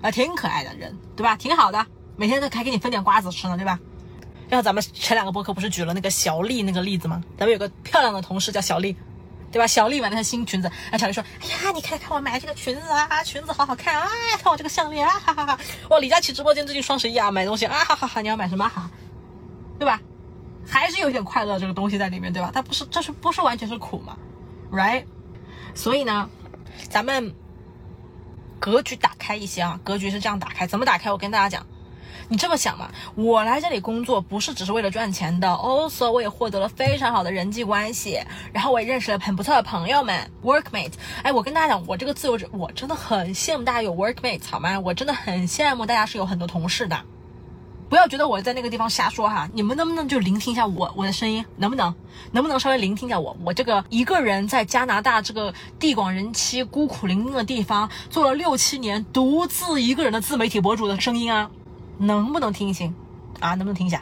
[0.01, 1.37] 啊，挺可爱的人，对吧？
[1.37, 3.79] 挺好的，每天都还给你分点瓜子吃呢，对吧？
[4.49, 7.23] 然后咱们前两个播客不是举了那个小丽那个例子吗？
[7.37, 8.97] 咱们有个漂亮的同事叫小丽，
[9.53, 9.67] 对吧？
[9.67, 14.09] 小丽买了条新裙子，然后小丽说：“哎呀，你看看我买这个裙子啊，裙子好好看啊！
[14.43, 15.59] 看我这个项链啊，哈哈哈！
[15.91, 18.21] 哇，李佳琦直播间最近双十一啊，买东西啊，哈哈哈！
[18.23, 18.67] 你要买什么？
[18.67, 18.91] 哈，
[19.79, 20.01] 对吧？
[20.71, 22.51] 还是有点快乐这个东西在里面，对吧？
[22.55, 24.17] 它不是，这是不是完全是苦嘛
[24.71, 25.05] ？Right？
[25.75, 26.31] 所以呢，
[26.89, 27.35] 咱们
[28.59, 31.11] 格局打开一些啊，格局是这样打开，怎么打开？
[31.11, 31.67] 我跟大家讲。
[32.29, 32.89] 你这么想嘛？
[33.17, 38.21] 我来这里工作不是只是为了赚钱的，also 我也获得了非常好的人际关系，
[38.53, 40.93] 然后我也认识了很不错的朋友们，workmate。
[41.25, 44.79] 哎，我跟大家讲，我这个自由者，我真的很羡慕大家有 workmate，好吗？
[44.79, 46.97] 我真的很羡慕大家是有很多同事的。
[47.91, 51.45] 不要觉得我在那个地方瞎说哈，你们能不能就聆听一下我我的声音？
[51.57, 51.93] 能不能？
[52.31, 53.37] 能不能稍微聆听一下我？
[53.45, 61.51] 我这个一个人在加拿大这个地广人稀、孤苦伶仃的地方做了六七年，独自一个人的自媒体博主的声音啊！
[61.99, 62.95] 能不能听一听
[63.41, 63.51] 啊？
[63.51, 64.01] 能不能听一下？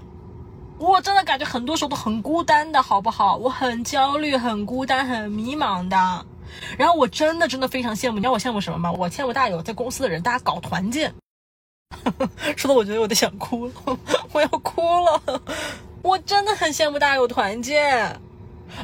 [0.77, 3.37] 我真的感觉很多时候都很孤单的，好不好？
[3.37, 6.27] 我很焦虑，很孤单，很迷茫的。
[6.77, 8.93] 然后我真的真的非常羡慕，你知道我羡慕什么吗？
[8.93, 11.15] 我羡慕大家有在公司的人，大家搞团建。
[12.57, 13.73] 说的我觉得我都想哭了，
[14.33, 15.43] 我要哭了。
[16.03, 18.19] 我真的很羡慕大家有团建。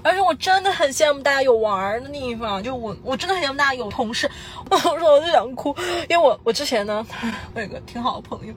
[0.03, 4.29] 而且我真的很羡慕大家有玩的地方，就我我真的很羡慕大家有同事。
[4.71, 5.77] 我说我就想哭，
[6.09, 7.07] 因为我我之前呢，
[7.55, 8.55] 我有个挺好的朋友，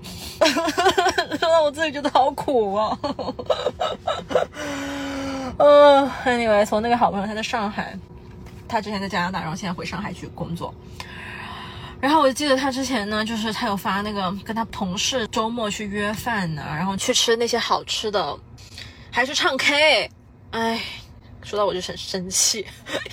[1.38, 2.98] 说到我自己觉得好苦啊。
[5.58, 7.94] 嗯， anyway，从那个好朋友他在上海，
[8.66, 10.74] 他之前在加拿大，然后现在回上海去工作。
[12.00, 18.38] 然后我记得他之前呢，就是他有发那个跟他同事周末去约饭呢，然后去吃那些好吃的，
[19.12, 20.10] 还是唱 K，
[20.52, 20.82] 哎。
[21.44, 22.66] 说到我就很生气，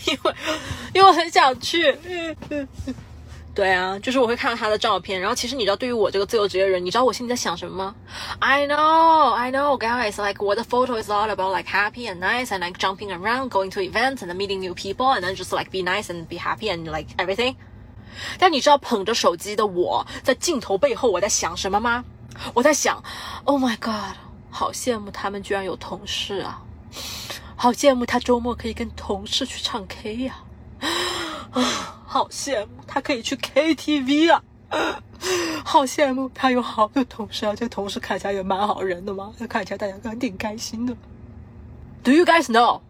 [0.06, 0.34] 因为
[0.92, 1.96] 因为我很想去。
[3.54, 7.94] 对啊，就是我会看到他的照片，然后其实你知道，对于我这个自由职业人，你知道我心里在想什么吗
[8.40, 10.20] ？I know, I know, guys.
[10.20, 13.50] Like what the photo is all about, like happy and nice, and like jumping around,
[13.50, 16.36] going to events, and meeting new people, and then just like be nice and be
[16.36, 17.54] happy and like everything.
[18.38, 22.04] 但你知道捧着手机的我在镜头背后我在想什么吗？
[22.52, 23.02] 我在想
[23.44, 24.16] ，Oh my God，
[24.50, 26.62] 好羡慕他们居然有同事啊！
[27.56, 30.36] 好羡慕他周末可以跟同事去唱 K 呀，
[31.52, 31.62] 啊，
[32.04, 34.42] 好羡慕他可以去 KTV 啊，
[35.64, 40.96] 好羡慕他有好多同事啊，这同事看起来也蛮好人的嘛，看起来大家还挺开心的。
[42.02, 42.80] Do you guys know？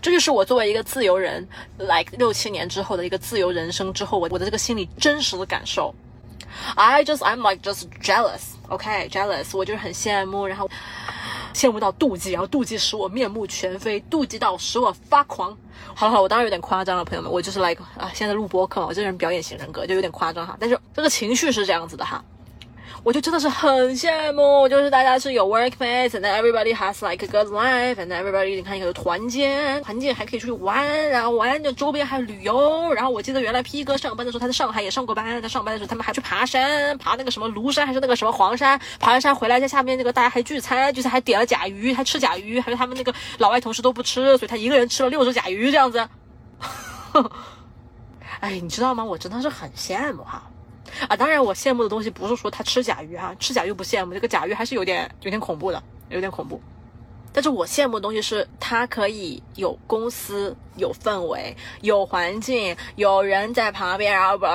[0.00, 1.46] 这就是我作为一个自由人
[1.78, 5.94] ，like 六七年之后的一个自由人生之后，我我的这个心里真实的感受。
[6.76, 10.70] I just I'm like just jealous，OK，jealous，我就是很羡慕，然后。
[11.54, 15.56] 羡慕到妒忌，然后妒忌使我面目全非，妒忌到使我发狂。
[15.94, 22.24] 好了好了，我当然有点夸张了，朋友们，我就是 like 啊，现在录播课嘛，我这人表演型人格就有点夸张哈，但是这个情绪是这样子的哈。
[23.04, 32.90] 我就真的是很羡慕，就是大家是有 workmates，and everybody has like a good life，and everybody 你看有团建，团建还可以出去玩，然后玩的周边还有旅游。
[32.94, 46.08] 然后我记得原来 P 哥上班的时候，他在上海也上过班，他上班的时候他们还去爬山，爬那个什么庐山还是那个什么黄山，爬完山回来在下面那个大家还聚餐，就是还点了甲鱼，还吃甲鱼，还有他们那个老外同事都不吃，所以他一个人吃了六只甲鱼这样子。
[48.40, 49.04] 哎，你知道吗？
[49.04, 50.42] 我真的是很羡慕哈。
[51.08, 56.60] 啊，当然，我羡慕的东西不是说他吃甲鱼哈，吃甲鱼不羡慕，这个甲鱼还是有点有点恐怖的，有点恐怖。
[57.32, 64.46] 但是我羡慕的东西是他可以有公司、有氛围、有环境、有人在旁边，然后不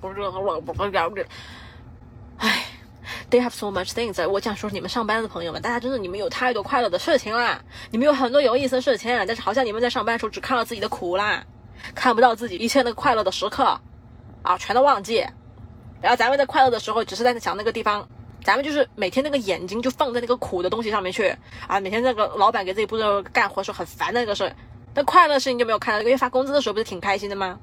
[0.00, 1.20] 不不不
[2.38, 2.64] 哎
[3.28, 4.28] ，They have so much things。
[4.28, 11.44] 我想说，你们上班的朋友们，大家真的你们有太多快乐的事情啦，你们有很多有意思的事情，但是好像你们在上班的时候只看到自己的苦啦，
[11.92, 13.80] 看不到自己一切那个快乐的时刻，
[14.42, 15.26] 啊，全都忘记。
[16.00, 18.06] 然后咱们在快乐的时候，只是在想那个地方，
[18.44, 21.34] 咱们就是每天那个眼睛就放在那个苦的东西上面去
[21.66, 21.80] 啊！
[21.80, 24.54] 每天那个老板给自己布置干活时候很烦的那个事，
[24.94, 27.58] 那快乐事情就没有看到，因为发工资的时候不是挺开心的吗？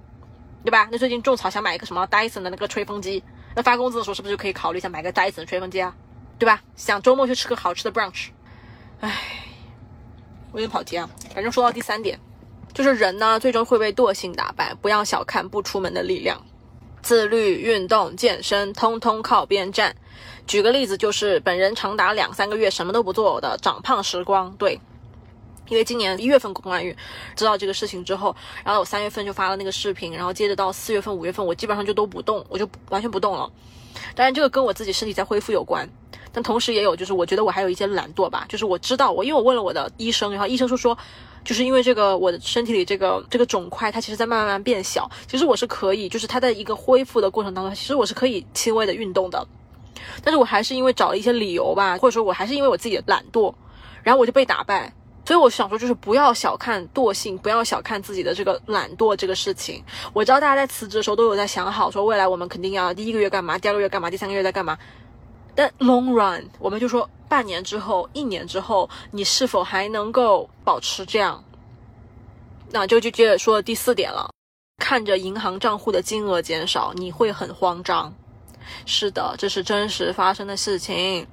[0.64, 0.88] 对吧？
[0.92, 3.24] 那最近种草想买一个什么 Dyson 的那个吹风机，
[3.56, 5.94] 那发工资的时候是不是就可以考虑一下买个 Dyson 吹风机啊？
[6.40, 6.62] 对吧？
[6.76, 8.30] 想周末去吃个好吃的 brunch，
[9.00, 9.12] 唉，
[10.52, 11.10] 我有点跑题啊。
[11.34, 12.20] 反正说到第三点，
[12.74, 16.42] 就是人呢最终会被惰性打败，不要小看不出门的力量，
[17.04, 19.96] 自律、运动、健身，通通靠边站。
[20.48, 24.80] 举个例子，就是本人长达两三个月什么都不做的长胖时光，对。
[25.70, 26.94] 因为今年一月份宫外孕
[27.38, 28.36] 知道这个事情之后，
[28.66, 33.50] 然后我三月份就发了那个视频，然后接着到四月份、五月份，我基本上就都不动，我就完全不动了。
[34.14, 35.88] 当然，这个跟我自己身体在恢复有关，
[36.34, 38.46] 但同时也有就是我觉得我还有一些懒惰吧。
[38.50, 40.98] 就是我知道我，因为我问了我的医生，然后医生说说，
[41.44, 49.46] 就是因为这个我的身体里这个这个肿块它其实在慢慢变小，其实我是可以，就是它在一个恢复的过程当中，其实我是可以轻微的运动的，
[50.24, 53.54] 但是我还是因为找了一些理由吧，或者说我还是因为我自己的懒惰，
[54.04, 54.94] 然后我就被打败。
[55.26, 59.82] 所以我想说，就是不要小看惰性，不要小看自己的这个懒惰这个事情。
[60.12, 64.78] 我知道大家在辞职的时候都有在想好，说未来我们肯定要第一个月干嘛，第二个月干嘛，第三个月在干嘛。
[65.56, 71.44] 但 long run，我们就说半年之后、一年之后，你是否还能够保持这样？
[72.72, 74.30] 那就就接着说第四点了。
[74.82, 78.14] 看着银行账户的金额减少，你会很慌张。
[78.86, 81.28] 是的，这是真实发生的事情。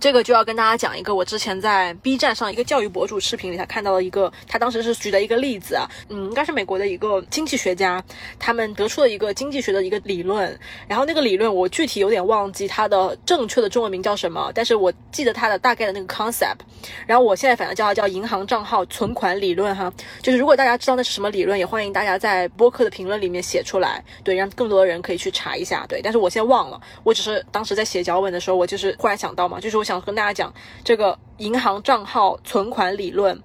[0.00, 8.02] 这个就要跟大家讲一个我之前在 B 站上一个教育博主视频里，他看到了一个，他当时是举的一个例子啊，嗯，应该是美国的一个经济学家，
[8.38, 10.56] 他们得出了一个经济学的一个理论，
[10.86, 16.58] 然后那个理论我具体有点忘记它的正确的中文名叫什么，但是我记得它的大概的那个 concept，
[17.04, 29.87] 然后我现在反正叫它叫银行账号存款理论哈，就是如果大家知道那是什么理论，也欢迎大家在播客的评论里面写出来，对，让更多的人可以去查一下，对，但是我现在忘了，我只是当时在写脚本的时候，我就是忽然想到嘛，就是我。
[29.88, 30.52] 想跟大家讲
[30.84, 33.42] 这个银行账号存款理论，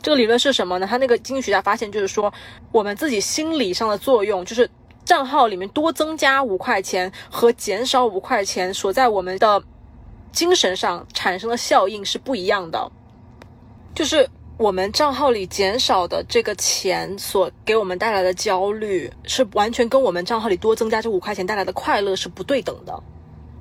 [0.00, 0.86] 这个理论是什么呢？
[0.86, 2.32] 他那个经济学家发现，就是说
[2.70, 4.70] 我们自己心理上的作用，就是
[5.04, 9.60] 账号里面多增加五块钱和减少五块钱，所在我们的
[10.30, 12.88] 精神上产生的效应是不一样的。
[13.92, 23.02] 就是我们账号里减少的这个钱所给我们带来的焦虑，是完全跟我们账号里多增加这五块钱带来的快乐是不对等的。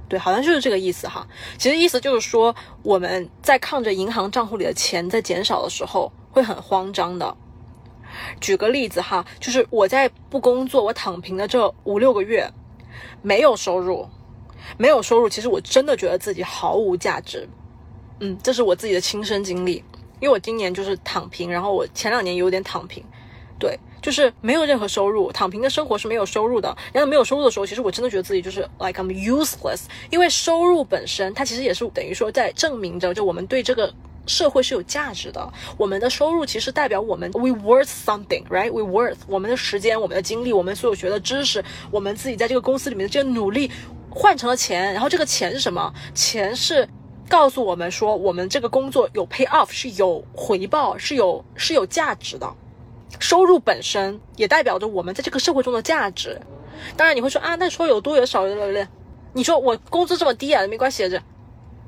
[0.10, 1.26] 对，好像就是这个意思哈。
[1.58, 7.38] 其实意思就是说，我们在看着银行账户里的钱在减少的时候，会很慌张的。
[8.42, 12.52] 举个例子哈，就是我在不工作、我躺平的这五六个月，
[13.22, 14.08] 没有收入，
[14.78, 17.48] 没有收入，其实我真的觉得自己毫无价值。
[18.20, 19.84] 嗯，这是我自己的亲身经历，
[20.20, 23.04] 因为我今年就是躺平，然后我前两年有点躺平，
[23.60, 23.80] 对。
[24.02, 26.76] 就是没有任何收入，躺平的生活是没有收入的。
[26.94, 29.82] 然后没有收入的时候，其实我真的觉得自己就是 like I'm useless。
[30.10, 33.94] 因为收入本身，它其实也是等于说在证明着，就我们对这个
[34.26, 35.52] 社会是有价值的。
[35.78, 43.72] 我们的收入其实代表我们 we worth something，right？We worth 我们的时间、我们的精力、我们所有学的知识、我们自己在这个公司里面的这个努力
[44.10, 44.94] 换成了钱。
[44.94, 45.94] 然后这个钱是什么？
[46.14, 46.88] 钱是
[47.28, 52.48] 告诉我们说，我们这个工作有 pay off，是有回报，是有是有价值的。
[53.18, 56.40] 收入本身也代表着我们在这个社会中的价值。
[56.96, 58.88] 当然你会说啊，那说有多有少有对不对？
[59.34, 61.22] 你说我工资这么低啊，没关系的。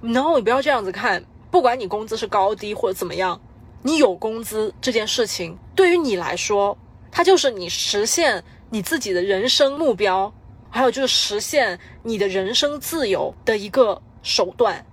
[0.01, 1.23] No，你不要这样子看。
[1.51, 3.39] 不管你工资是高低或者怎么样，
[3.83, 6.77] 你有工资这件事情对于你来说，
[7.11, 10.33] 它就是你实现你自己的人生目标，
[10.69, 14.85] 还有就是实现你的人生自由的一个手段。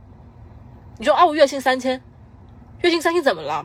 [0.98, 2.02] 你说啊，我月薪三千，
[2.82, 3.64] 月薪三千怎么了？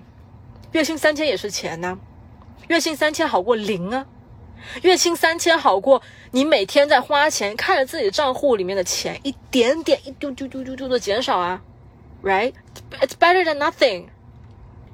[0.72, 1.98] 月薪三千也是钱呐。
[2.68, 4.06] 月薪三千好过零啊，
[4.82, 11.62] 月薪三千好过你每天在花钱，看着自己账户里面的钱一点点一丢丢丢丢丢的减少啊
[12.24, 14.06] ，right？It's better than nothing。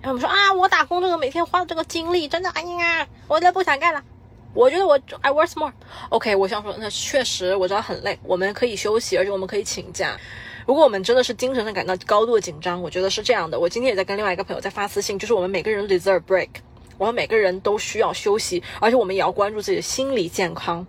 [0.01, 4.01] 然后我们说啊，我打工这个每天花的这个精力真的，哎呀，我都不想干了。
[4.53, 5.71] 我觉得我 I work more。
[6.10, 10.17] OK，我想说，那确实我知道很累，我们可以休息，而且我们可以请假。
[10.65, 13.60] 如果我们真的是精神上感到高度的紧张，我觉得是这样的。
[13.60, 16.49] 我今天也在跟另外一个朋友在发私信，就是我们每个人 deserve break。
[16.99, 20.85] 我们每个人都需要休息，而且我们也要关注自己的心理健康，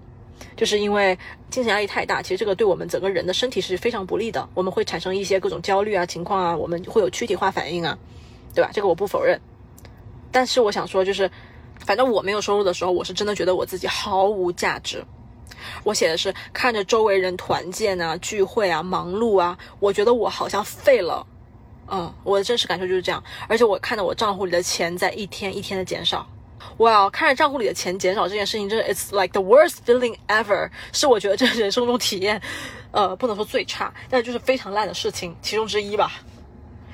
[0.57, 1.17] 就是因为
[1.49, 4.47] 精神压力太大，其实这个对我们整个人的身体是非常不利的。
[4.53, 7.97] 我们会产生一些各种焦虑啊情况啊，我们会有躯体化反应啊，
[8.53, 8.71] 对吧？
[8.75, 9.41] 这个我不否认。
[10.33, 11.31] 但是我想说，就是
[11.79, 15.05] 反正我没有收入的时候，我是真的觉得我自己毫无价值。
[15.85, 21.25] 我写的是看着周围人团建啊、聚会啊、忙碌啊，我觉得我好像废了。
[21.91, 26.25] 嗯，我的真实感受就是这样，而且我看到我账户里的钱在一天一天的减少，
[26.79, 32.41] 哇，看着账户里的钱减少这件事情，真的 it's like the worst feeling ever，是我觉得这人生中体验，
[32.93, 36.13] 呃，不能说最差，但就是非常烂的事情其中之一吧，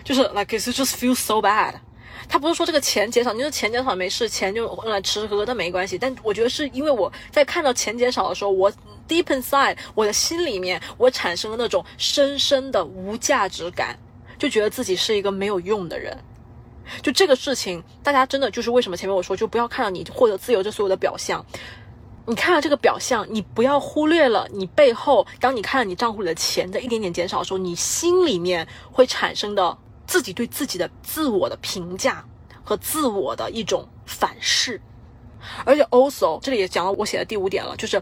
[0.02, 1.74] 就是 like it's just feels so bad，
[2.26, 5.98] 他不是说这个钱减少，你说钱减少没事，钱就用来吃吃喝喝但没关系。
[5.98, 8.72] 但我觉得是因为我在看到钱减少的时候，我
[9.06, 13.96] deep inside 我的心里面，我产生了那种深深的无价值感，
[14.38, 16.16] 就觉得自己是一个没有用的人。
[17.02, 21.44] 就这个事情，大家真的就是为什么前面我说，就不要看到你获得自由这所有的表象，
[22.26, 29.76] 你看到这个表象，你不要忽略了你背后，当你看到你账户里的钱的一点点减少的时候，你心里面会产生的
[30.06, 32.24] 自己对自己的自我的评价
[32.62, 34.80] 和自我的一种反噬。
[35.64, 38.00] 而且 also 这里也讲了我写的第五点了，就是。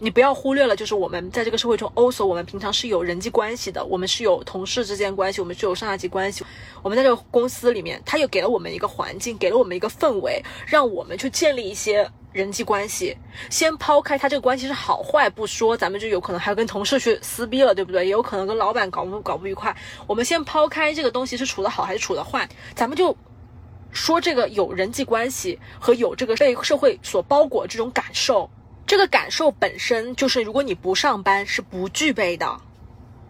[0.00, 6.44] 你不要忽略了，就是我们在这个社会中，also 我们平常是有人际关系的，我们是有同事之间关系，我们是有上下级关系。
[6.82, 13.16] 我们在这个公司里面，他又给了我们一个环境，给了我们一个氛围，让我们去建立一些人际关系。
[13.50, 18.04] 先抛开他这个关系是好坏不说，咱们就有可能还要跟同事去撕逼了，对不对？
[18.04, 19.76] 也有可能跟老板搞不搞不愉快。
[20.06, 23.16] 我们先抛开这个东西是处的好还是处的坏，咱们就
[23.90, 28.48] 说这个有人际关系和有这个被社会所包裹这种感受。
[28.88, 32.58] 这个感受本身就是，如果你不上班是不具备的。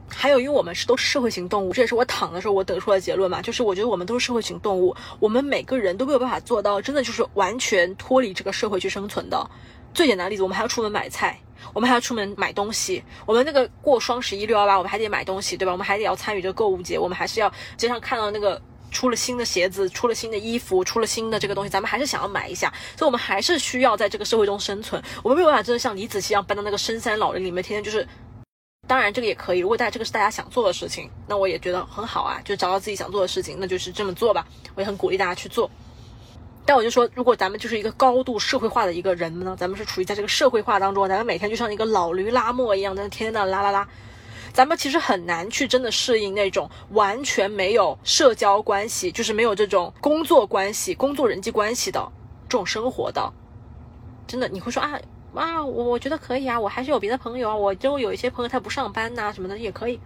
[0.09, 9.51] 还有，因为我们是都是社会型动物，这也是我躺的时候我得出的结论嘛，就是我觉得我们都是社会型动物，我们每个人都没有办法做到真的就是完全脱离这个社会去生存的。
[9.93, 11.37] 最简单的例子，我们还要出门买菜，
[11.75, 15.73] 我们还要出门买东西，我们那个过双十一、六幺八，我们还得买东西，对吧？
[15.73, 18.63] 我们还得要参与这个购物节，我们还是要街上看到那个。
[18.91, 25.03] 出了新的鞋子，出了新的衣服，出了新的这个东西，咱们还是想要买一下，所以我们还是需要在这个社会中生存。
[25.23, 28.07] 我们没有办法真的像李子柒一样搬到那个深山老林里面，天天就是。
[28.87, 29.59] 当然，这个也可以。
[29.59, 34.47] 如果大家这个是大家想做的事情，那我也觉得很好啊，就找到自己想做的事情，那就是这么做吧。
[34.75, 35.71] 我也很鼓励大家去做。
[36.65, 43.87] 但我就说，如果咱们就是一个高度社会化的一个人呢，咱们是处于在这个社会化当中，咱们每天就像一个老驴拉磨一样，在那天天的拉拉拉。
[44.59, 52.01] 咱们其实很难去真的适应那种完全没有社交关系，就是没有这种工作关系、工作人际关系的
[52.49, 53.33] 这种生活的。
[54.27, 54.99] 真的，你会说啊
[55.33, 60.01] 啊，我我觉得可以啊，我还是有别的朋友啊，我就有一些朋友他不上班呐什么的也可以。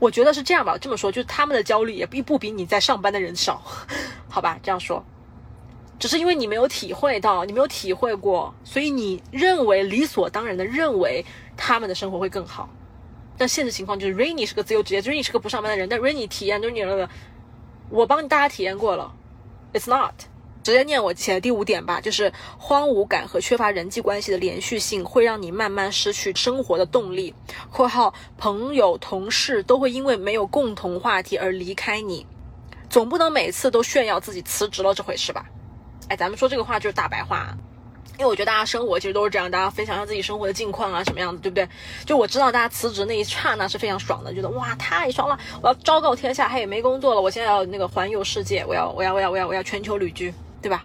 [0.00, 3.62] 我觉得是这样吧，这么说就是他们的焦虑也不不比你在上班的人少，
[4.28, 4.58] 好吧？
[4.64, 5.00] 这样说，
[5.96, 11.24] 只是因为你没有体会到，你没有体会过，所以你认为理所当然的认为
[11.56, 12.68] 他们的生活会更好。
[13.40, 15.88] 但现实情况就是 Rainy 是个自由职业，Rainy 是个不上班的人。
[15.88, 17.08] 但 Rainy 体验就是你那个，
[17.88, 19.14] 我帮大家体验过了
[19.72, 20.12] ，It's not。
[20.62, 27.34] 直接念我写的第五点吧，就是荒芜感和缺乏人际关系的连续性会让你慢慢失去生活的动力。
[27.72, 32.26] （括号朋友、同事都会因为没有共同话题而离开你，
[32.90, 35.46] 总不能每次都炫耀自己辞职了这回事吧？）
[36.08, 37.56] 哎，咱们说这个话就是大白话。
[38.20, 41.66] 因为我觉得大家生活其实都是这样，大家分享一下自己生活的近况啊，什么样子，对不对？
[42.04, 50.84] 就我知道大家辞职那一刹那是非常爽的，觉得哇太爽了，我要昭告天下，嘿，没工作了，我现在要那个环游世界，我要我要我要我要我要全球旅居，对吧？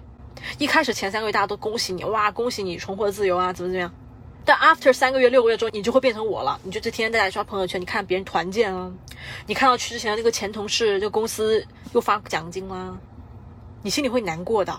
[0.59, 3.93] 一开始前三个月大家都恭喜你，哇，恭喜你重获自由啊，怎么怎么样？
[4.45, 8.89] 但 after 三个月六个月之后，你就会变成我了，你就这天天在家刷朋友圈，你看别人团建啊，
[9.45, 12.95] 你看到去之前的那个前同事，这个公司又发奖金啦，
[13.81, 14.73] 你心里会难过的。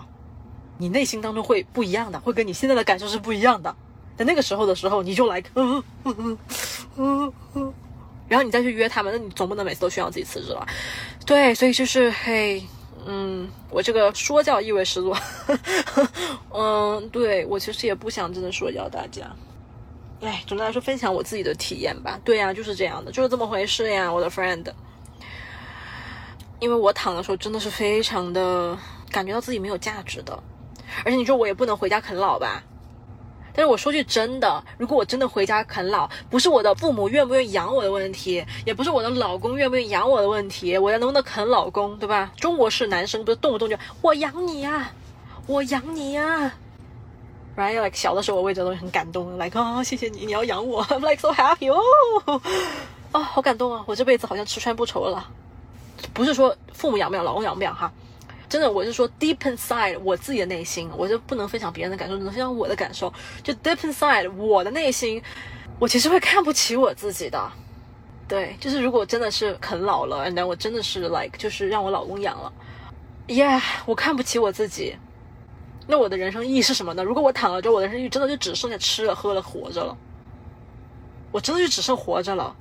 [0.77, 3.75] 你内心当中会不一样的，会跟你现在的感受是不一样的。
[4.15, 6.37] 在那个时候的时候，你就来，嗯嗯
[6.97, 7.73] 嗯嗯，
[8.27, 10.65] 然后你再去约他们，那你总不能每次都炫耀自己辞职了。
[11.25, 12.63] 对，所以就是嘿，
[13.05, 15.15] 嗯，我这个说教意味十足。
[16.51, 19.29] 嗯，对我其实也不想真的说教大家。
[20.21, 22.19] 哎，总的来说，分享我自己的体验吧。
[22.25, 24.65] 对呀，就是这样的，就是这么回事呀，我的 friend。
[26.59, 28.75] 因为我躺的时候真的是非常的
[29.11, 30.41] 感觉到自己没有价值的。
[31.03, 32.63] 而且你说我也不能回家啃老吧？
[33.53, 42.31] 但是我说句真的，如果我真的回家啃老，不是我的父母愿不愿意养我的问题，也不是我的老公愿不愿意养我的问题，我要能不能啃老公，对吧？
[42.37, 44.91] 中国式男生不是动不动就我养你呀，
[45.47, 46.53] 我养你呀
[47.55, 52.39] ，right？like 小的时候我为这东西很感动，like 啊谢谢你，你要养我，I'm like so happy 哦，
[53.11, 55.27] 啊好感动啊，我这辈子好像吃穿不愁了，
[56.13, 57.91] 不是说父母养不养，老公养不养哈。
[58.49, 63.11] 真的，我是说，deep inside 我自己的内心，我就不能分享别人的感受，只能分享我的感受。
[63.43, 65.21] 就 deep inside 我的内心，
[65.79, 67.51] 我其实会看不起我自己的。
[68.27, 72.51] 对，就是如果真的是啃老了，那我真的是 like 就是让我老公养了
[73.27, 74.95] ，yeah，我看不起我自己。
[75.85, 77.03] 那我的人生意义是什么呢？
[77.03, 79.97] 如果我躺了之后，我的人生意义真的就只剩下吃了喝了活着了，
[81.31, 82.55] 我真的就只剩活着了。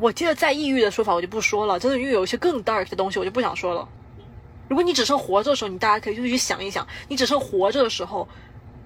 [0.00, 3.88] 我记得再抑郁的说法我就不说了，真的因为有一些更 dark 的东西我就不想说了。
[4.70, 8.26] 如果你只剩活着的时候，你大家可以就去想一想，你只剩活着的时候，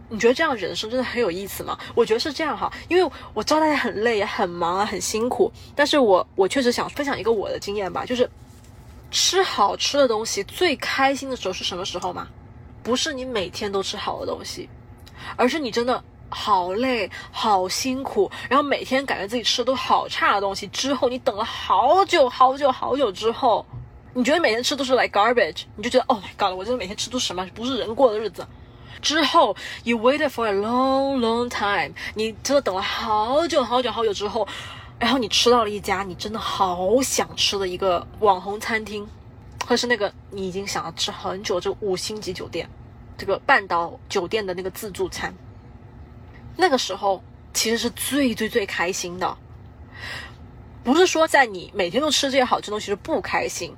[0.08, 1.78] 你觉得这样人生真的很有意思吗？
[1.94, 8.30] 我觉得是这样哈，因为我知道大家很累也很忙啊，很辛苦，但是我我确实想分享一个我的经验吧，就是
[9.10, 12.28] 吃好吃的东西最开心的时候是什么时候吗？
[12.82, 14.66] 不是你每天都吃好的东西，
[15.36, 23.64] 而是你真的好累、好辛苦，然后每天感觉自己吃的都好差的东西，之后你等了好久好久好久之后，
[24.14, 27.44] 你觉得每天吃都是 like garbage，你就觉得 Oh my god，我真的每天吃都什么？
[27.54, 28.46] 不是人过的日子。
[29.02, 34.46] 之后，you waited for a long long time，你真的等了好久好久好久之后。
[34.96, 39.04] 然后你吃到了一家你真的好想吃的一个网红餐厅，
[39.64, 42.66] 或者是那个你已经想要吃很久这个五星级酒店，
[43.18, 45.34] 这个半岛酒店的那个自助餐。
[46.56, 49.36] 那个时候其实是最最最开心的，
[50.84, 53.74] 不是说在你每天都吃这些好吃东西是不开心，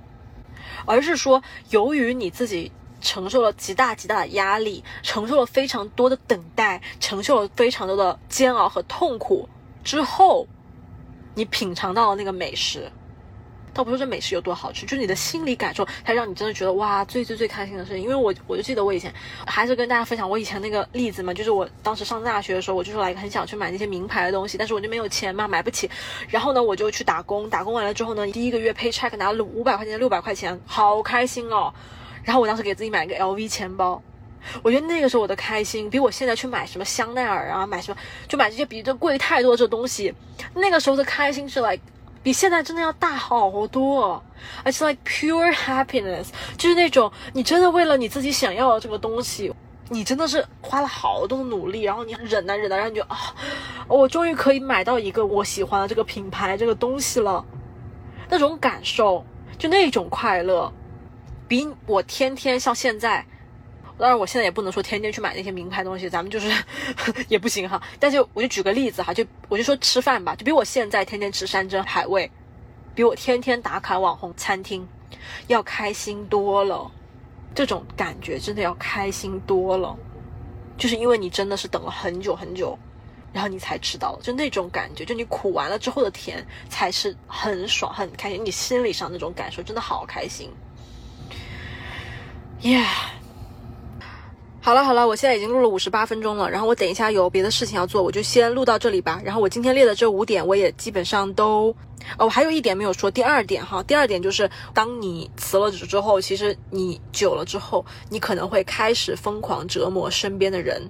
[0.87, 9.49] 而是说由于你自己承受了极大极大的压力，承受了非常多的等待，承受了非常多的煎熬和痛苦
[9.85, 10.47] 之后。
[11.39, 12.91] 你品尝到了那个美食，
[13.77, 18.03] 倒不是说这美食有多好吃，就是你的心理感受，才让你真的觉得哇，最最最开心的事情。
[18.03, 19.13] 因为我我就记得我以前
[19.47, 25.91] 还是跟大家分享我以前那个例子嘛，就是我当时上大学的时候，我就是来很想去买那些名牌的东西，但是我就没有钱嘛，买不起。
[26.29, 31.71] 然后呢，我就去打工，打工完了之后呢，第一个月 paycheck 拿了五百块钱、六百块钱，好开心哦。
[32.25, 34.03] 然后我当时给自己买个 LV 钱包。
[34.63, 40.15] 我觉得那个时候我的开心，比我现在去买什么香奈儿啊，买什么就买这些比这贵太多这东西，
[40.55, 41.81] 那个时候的开心是 like
[42.27, 44.21] 比现在真的要大好多，
[44.65, 46.27] 而且 like pure happiness，
[46.59, 49.55] 就是那种你真的为了你自己想要的这个东西，
[49.91, 53.17] 你真的是花了好多努力，然后你忍啊忍啊，然后你就啊，
[53.87, 57.45] 我终于可以买到一个我喜欢的这个品牌这个东西了，
[58.29, 59.25] 那种感受，
[59.57, 60.73] 就那种快乐，
[61.47, 63.25] 比我天天像现在。
[63.99, 66.51] 当然，我现在也不能说天天去买那些名牌东西，咱们就是
[67.29, 67.83] 也不行哈。
[67.99, 72.31] 但是我就举个例子哈，就我就说吃饭吧，就比我现在天天吃山珍海味，
[72.95, 74.87] 比我天天打卡网红餐厅
[75.47, 76.91] 要开心多了。
[77.55, 79.97] 这种感觉真的要开心多了，
[80.77, 82.79] 就是因为你真的是等了很久很久，
[83.33, 90.51] 然后你才吃到，就那种感觉，就你苦完了之后的甜才是很爽很开心，你心理上那种感受真的好开心。
[92.61, 92.85] Yeah。
[94.67, 99.21] 好了好了，我现在已经录了五十八分钟了，然后我等一下有别的事情要做，我就先录到这里吧。
[99.25, 101.73] 然后我今天列的这五点，我也基本上都，
[102.19, 110.83] 哦，我还有一点没有说，第二点哈，第二点就是，当你辞了职之后，其实你久了之后，你可能会开始疯狂折磨身边的人。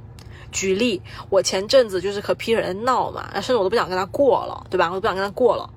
[0.51, 4.89] 举例，我前阵子就是和 Peter 闹嘛，甚至我都不想跟他过了，对吧？
[4.89, 5.69] 我都不想跟他过了。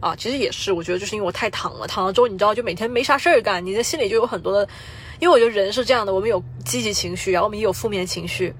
[0.00, 4.66] 啊，其实也是，我觉得就是因为我太躺了，躺了之后，你知道，就每天没啥事儿干，你的心里就有很多的。
[5.20, 8.54] 因为我觉得人是这样的，我们有积极情绪，然后我们也有负面情绪。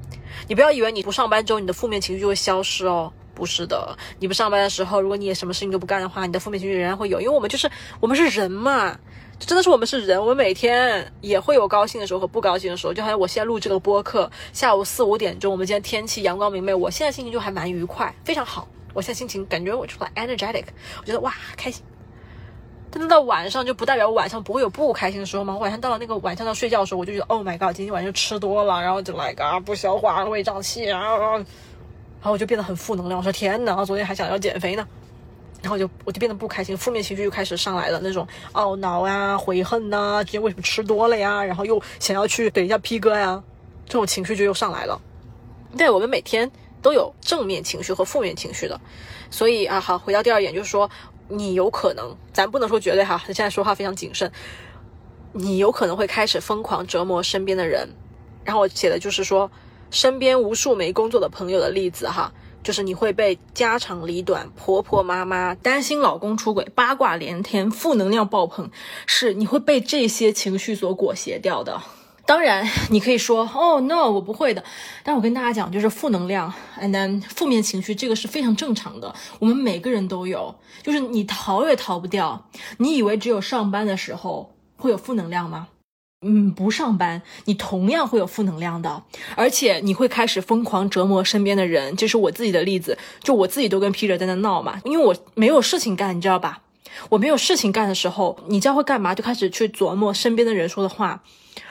[0.46, 3.96] 你不要以为你不上班之后，你的负面情绪就会消失哦，不是的。
[4.18, 7.18] 你不上班的时候，如果你也什么事情都不干的话，你的负面情绪仍然会有。
[7.20, 8.98] 因为我们就是我们是人嘛，
[9.38, 12.92] 真的是我们是人，我们每天也会有高兴的时候和不高兴的时候。
[12.92, 18.68] 就好像我现在录这个播客，下午四五点钟，我们今天天气阳光明媚，我现在心情就还蛮愉快，非常好。
[18.92, 20.64] 我现在心情感觉我出来 energetic，
[21.00, 21.82] 我觉得哇开心。
[22.92, 25.56] 但是到晚上就不代表晚上不会有不开心的时候吗？
[25.56, 31.44] 晚上到了那个晚上要睡觉的时候，我就觉得 Oh my god，今天晚上吃多了，然后就 like 啊不消化，胃胀气啊，然
[32.20, 33.18] 后我就变得很负能量。
[33.18, 34.84] 我说天哪，昨天还想要减肥呢，
[35.62, 41.44] 然后就我就变得不开心，负面情绪又开始上来了，那种懊恼啊、悔恨呐，今天为什么吃多了呀？
[41.44, 43.40] 然后又想要去怼一下 P 哥呀，
[43.86, 45.00] 这种情绪就又上来了。
[45.78, 46.50] 对，我们每天
[46.82, 48.80] 都有正面情绪和负面情绪的，
[49.30, 50.90] 所以啊，好，回到第二点，就是说。
[51.32, 54.32] 你有可能，咱不能说绝对哈，现在说话非常谨慎。
[55.32, 57.88] 你有可能会开始疯狂折磨身边的人，
[58.42, 59.48] 然后我写的就是说，
[59.92, 62.32] 身边无数没工作的朋友的例子哈，
[62.64, 68.68] 就是你会被家长里短、婆婆妈妈担心老公出轨、八卦连天、负能量爆棚，
[69.06, 71.80] 是你会被这些情绪所裹挟掉的。
[72.30, 74.62] 当然， 你可以说哦，no，我不会的。
[75.02, 82.46] 但我跟大家讲，就是负能量，and then 负面情绪，这个是非常正常的，我们每个人都有，就是你逃也逃不掉。
[82.76, 85.66] 你以为只有上班的时候会有负能量吗？
[86.24, 89.02] 嗯，不上班，你同样会有负能量的，
[89.34, 91.96] 而且你会开始疯狂折磨身边的人。
[91.96, 96.60] 这是我自己的例子，就我自己都跟 Peter 在那闹嘛，因为我没有事情干，你知道吧？
[97.08, 99.16] 我没有事情干的时候，你知道会干嘛？
[99.16, 101.24] 就开始去琢磨身边的人说的话。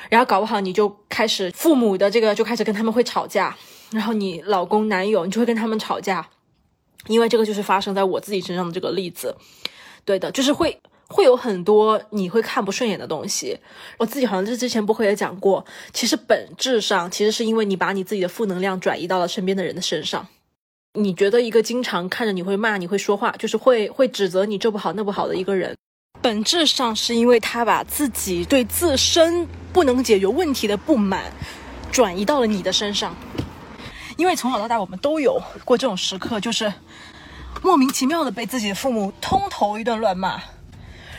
[0.09, 3.55] 然后搞不好你就开始父母的这个就开始跟他们会吵架，
[3.91, 6.27] 然后你老公男友你就会跟他们吵架，
[7.07, 9.35] 因为这个就是发生在我自己身上的这个例子，
[10.05, 13.57] 对的，就是会会有很多你会看不顺眼的东西。
[13.97, 20.27] 我自己好像在之前播客也讲过，其实本质上其实是因为你把你自己的负能量转移到了身边的人的身上。
[20.93, 25.75] 你觉得一个经常看着你会骂、你会说话，就是会会指责你这不好那不好的一个人。
[26.21, 31.31] 本质上是因为他把自己对自身不能解决问题的不满
[31.91, 33.15] 转移到了你的身上。
[34.17, 36.73] 因为从小到大我们都有过这种时刻，就是
[37.61, 40.41] 莫名其妙的被自己的父母通头一顿乱骂，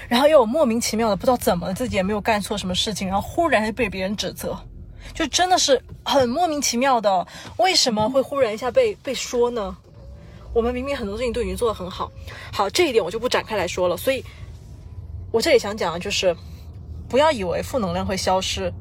[0.07, 4.55] 然后又有莫名其妙的不知道怎么自己也没有干错什么事情，然后忽然被别人指责，
[5.15, 7.27] 就真的是很莫名其妙的。
[7.57, 9.75] 为什么会忽然一下被被说呢？
[10.53, 12.11] 我们明明很多事情都已经做得很好，
[12.53, 13.97] 好这一点我就不展开来说了。
[13.97, 14.23] 所以，
[15.33, 16.35] 我这里想讲的就是，
[17.09, 18.73] 不要以为负能量会消失，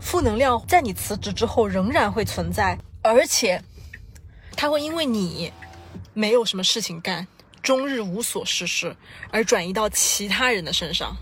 [0.00, 2.76] 负能量在你辞职之后仍然会存在。
[3.02, 3.62] 而且，
[4.56, 5.52] 他会因为你
[6.12, 7.26] 没有什么事情干，
[7.62, 8.96] 终日无所事事，
[9.30, 11.16] 而转移到其他人的身上。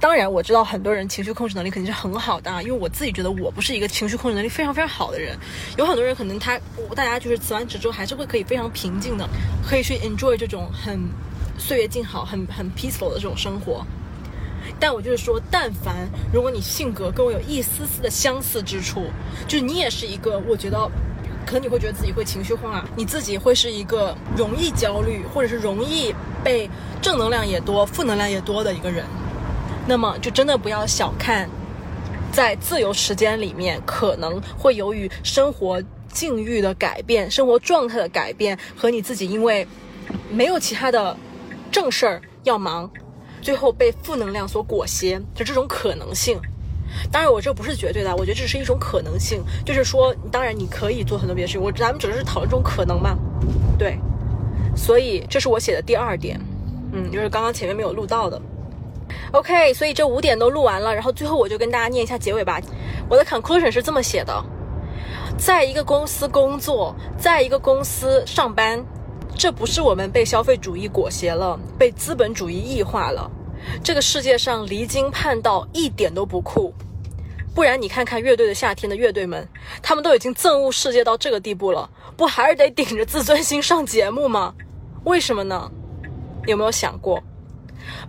[0.00, 5.36] 当然，我知道很多人情绪控制能力肯定是很好的，啊，因为我自己觉得我不是一个情绪控制能力非常非常好的人。
[5.76, 6.58] 有很多人可能他，
[6.94, 9.28] 大家就是辞完职之后还是会可以非常平静的，
[9.66, 11.00] 可以去 enjoy 这种很
[11.58, 13.84] 岁月静好、很很 peaceful 的这种生活。
[14.80, 19.06] 但我就是说，但凡如果你性格跟我有一丝丝的相似之处，
[19.48, 20.78] 就是你也是一个，我觉得
[21.44, 26.70] 可能你会觉得自己会情绪化，你自己会是一个容易焦虑，或者是容易被
[27.02, 29.04] 正能量也多、负能量也多的一个人，
[29.86, 31.48] 那么就真的不要小看，
[32.30, 35.82] 在自由时间里面可能会由于生活
[36.12, 39.66] 境遇的改变、生活状态的改变和你自己因为
[40.30, 41.16] 没有其他的
[41.70, 42.90] 正事儿要忙。
[43.40, 46.40] 最后被负能量所裹挟，就这种可能性。
[47.12, 49.44] 当然，我这不是绝对的，我觉得这是一种可能性。
[49.64, 53.16] 就是说，当然你可以做很多别的事情，我咱们只是讨论这种可能嘛。
[53.78, 53.96] 对，
[54.74, 56.38] 所以这是我写的第二点，
[56.92, 58.42] 嗯，就是刚刚前面没有录到的。
[59.30, 62.60] OK，所以这五点都录完了，然后最后我就跟大家念一下结尾吧。
[63.08, 64.44] 我的 conclusion 是这么写的：
[65.38, 68.84] 在一个公司工作，在一个公司上班。
[69.38, 73.30] 这不是我们被消费主义裹挟了，被资本主义异化了。
[73.84, 76.74] 这个世界上离经叛道一点都不酷，
[77.54, 79.48] 不然你看看乐队的夏天的乐队们，
[79.80, 84.52] 他们都已经憎恶世界到这个地步了，不还是得顶着自尊心上节目吗？
[85.04, 85.70] 为什么呢？
[86.46, 87.22] 有没有想过？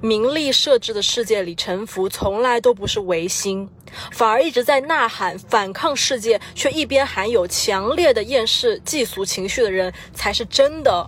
[0.01, 3.69] 名利设置的世界里沉浮，从来都不是唯心，
[4.11, 11.07] 反而一直在呐喊反抗世界，却一边含有强烈的厌世嫉俗情绪的人，才是真的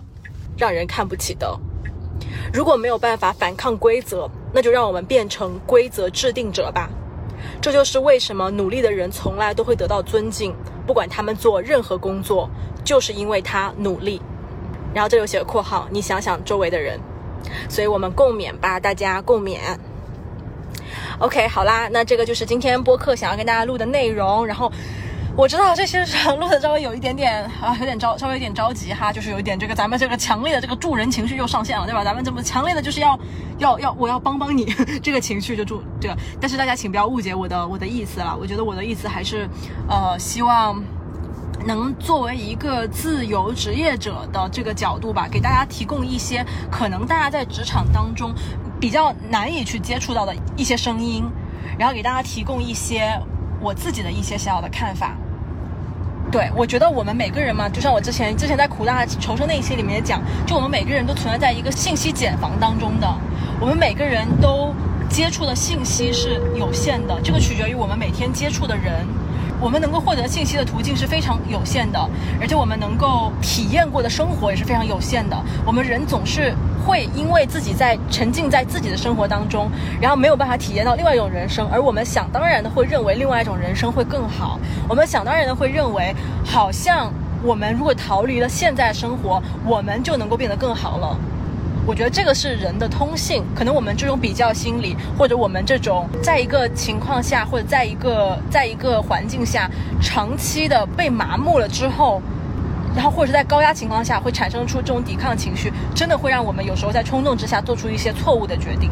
[0.56, 1.58] 让人看不起的。
[2.52, 6.88] 如果没有办法反抗规则，那就让我们变成规则制定者吧。
[7.60, 10.54] 这就是为什么努力的人从来都会得到尊敬，
[10.86, 12.48] 不管他们做任何工作，
[12.84, 14.20] 就是因为他努力。
[14.94, 17.00] 然后这有写个括号，你想想周围的人。
[17.68, 19.58] 所以我们共勉吧，大家共勉。
[21.18, 24.46] OK，好啦，那这个就是今天播客想要跟大家录的内容。
[24.46, 24.70] 然后
[25.34, 32.04] 我知道这些是录的稍微有一点点啊，有点着，稍微有点着急哈，就是有一点这个咱们这个强烈的这个助人情绪又上线了，对吧？
[32.04, 33.18] 咱们这么强烈的就是要
[33.58, 34.66] 要要，我要帮帮你
[35.02, 36.16] 这个情绪就助这个。
[36.40, 39.48] 但是大家请不要误解我的我的意思了，我觉得我的意思还是
[39.88, 40.82] 呃希望。
[41.64, 48.34] 能作为一个自由职业者的这个角度吧，给大家提供一些可能大家在职场当中
[48.80, 51.22] 比较难以去接触到的一些声音，
[51.78, 53.16] 然后给大家提供一些
[53.62, 55.16] 我自己的一些小小的看法。
[56.30, 63.06] 对我觉得我们每个人嘛，就像我之前之前在苦大仇深那一期里面讲，就我们每个人都存在在一个信息茧房当中的，
[63.60, 64.74] 我们每个人都
[65.10, 69.06] 接触的信息是有限的，这个取决于我们每天接触的人。
[69.62, 72.10] 我们能够获得信息的途径是非常有限的，
[72.40, 75.40] 而且我们能够体验过的生活也是非常有限的。
[75.64, 76.52] 我们人总是
[76.84, 84.58] 会因为自己在沉浸在自己的生活当中，然后没有办法体验到另外一种人生，而我们想当然的会认为另外一种人生会更好。
[84.88, 86.12] 我们想当然的会认为，
[86.44, 87.12] 好像
[87.44, 91.16] 我们如果逃离了现在生活，我们就能够变得更好了。
[91.84, 99.68] 我觉得这个是人的通性，可能我们这种比较心理，或者我们这种在一个情况下，或者在一个在一个环境下
[100.00, 102.22] 长期的被麻木了之后，
[102.94, 108.88] 然后或者是在高压情况下会产生出这种抵抗情绪，真的会让我们有时候在冲动之下做出一些错误的决定。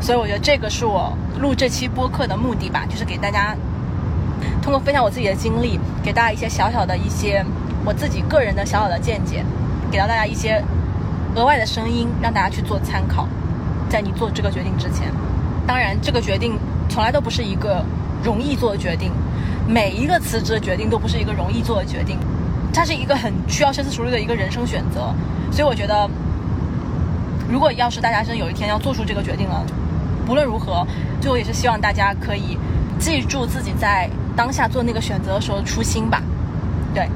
[0.00, 3.56] 所以我觉得这个是我录这期播客的目的吧，就是给大家
[4.60, 7.44] 通过分享我自己的经历，给大家一些小小的一些
[7.84, 9.44] 我自己个人的小小的见解，
[9.92, 10.60] 给到大家一些。
[11.34, 13.26] 额外的声音让大家去做参考，
[13.88, 15.12] 在你做这个决定之前，
[15.66, 16.56] 当然这个决定
[16.88, 17.84] 从来都不是一个
[18.22, 19.10] 容易做的决定，
[19.66, 22.18] 每一个辞职的决定都不是一个容易做的决定，
[22.72, 25.12] 它是一个很需要深思熟虑的一个人生选择。
[25.50, 26.08] 所以我觉得，
[27.50, 29.64] 如果要是大家真有一天要做出这个决定了，
[30.24, 30.86] 不论如何，
[31.20, 32.56] 最后也是希望大家可以
[32.98, 36.22] 记住自己在当下做那个选择的时候初心吧，
[36.94, 37.08] 对。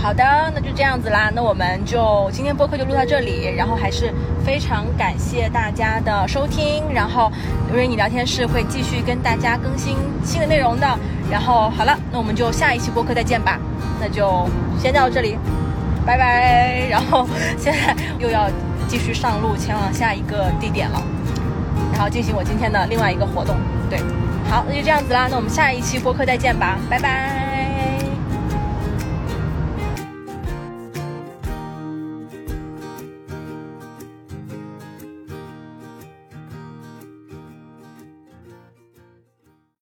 [0.00, 0.24] 好的，
[0.54, 1.30] 那就这样子啦。
[1.34, 4.12] 那我们就今天播客就录到这里，然后还是。
[4.46, 7.30] 非常感谢大家的收听，然后
[7.70, 9.94] 因为你聊天室会继续跟大家更新
[10.24, 10.86] 新的内容的。
[11.30, 13.58] 然后好了，那我们就下一期播客再见吧，
[14.00, 15.36] 那就先到这里，
[16.06, 16.86] 拜拜。
[16.88, 17.28] 然后
[17.58, 18.48] 现在又要
[18.88, 21.02] 继续上路前往下一个地点了，
[21.92, 23.54] 然后进行我今天的另外一个活动。
[23.90, 23.98] 对，
[24.48, 27.37] 好，那就这样子啦，那我们下一期播客再见吧，拜拜。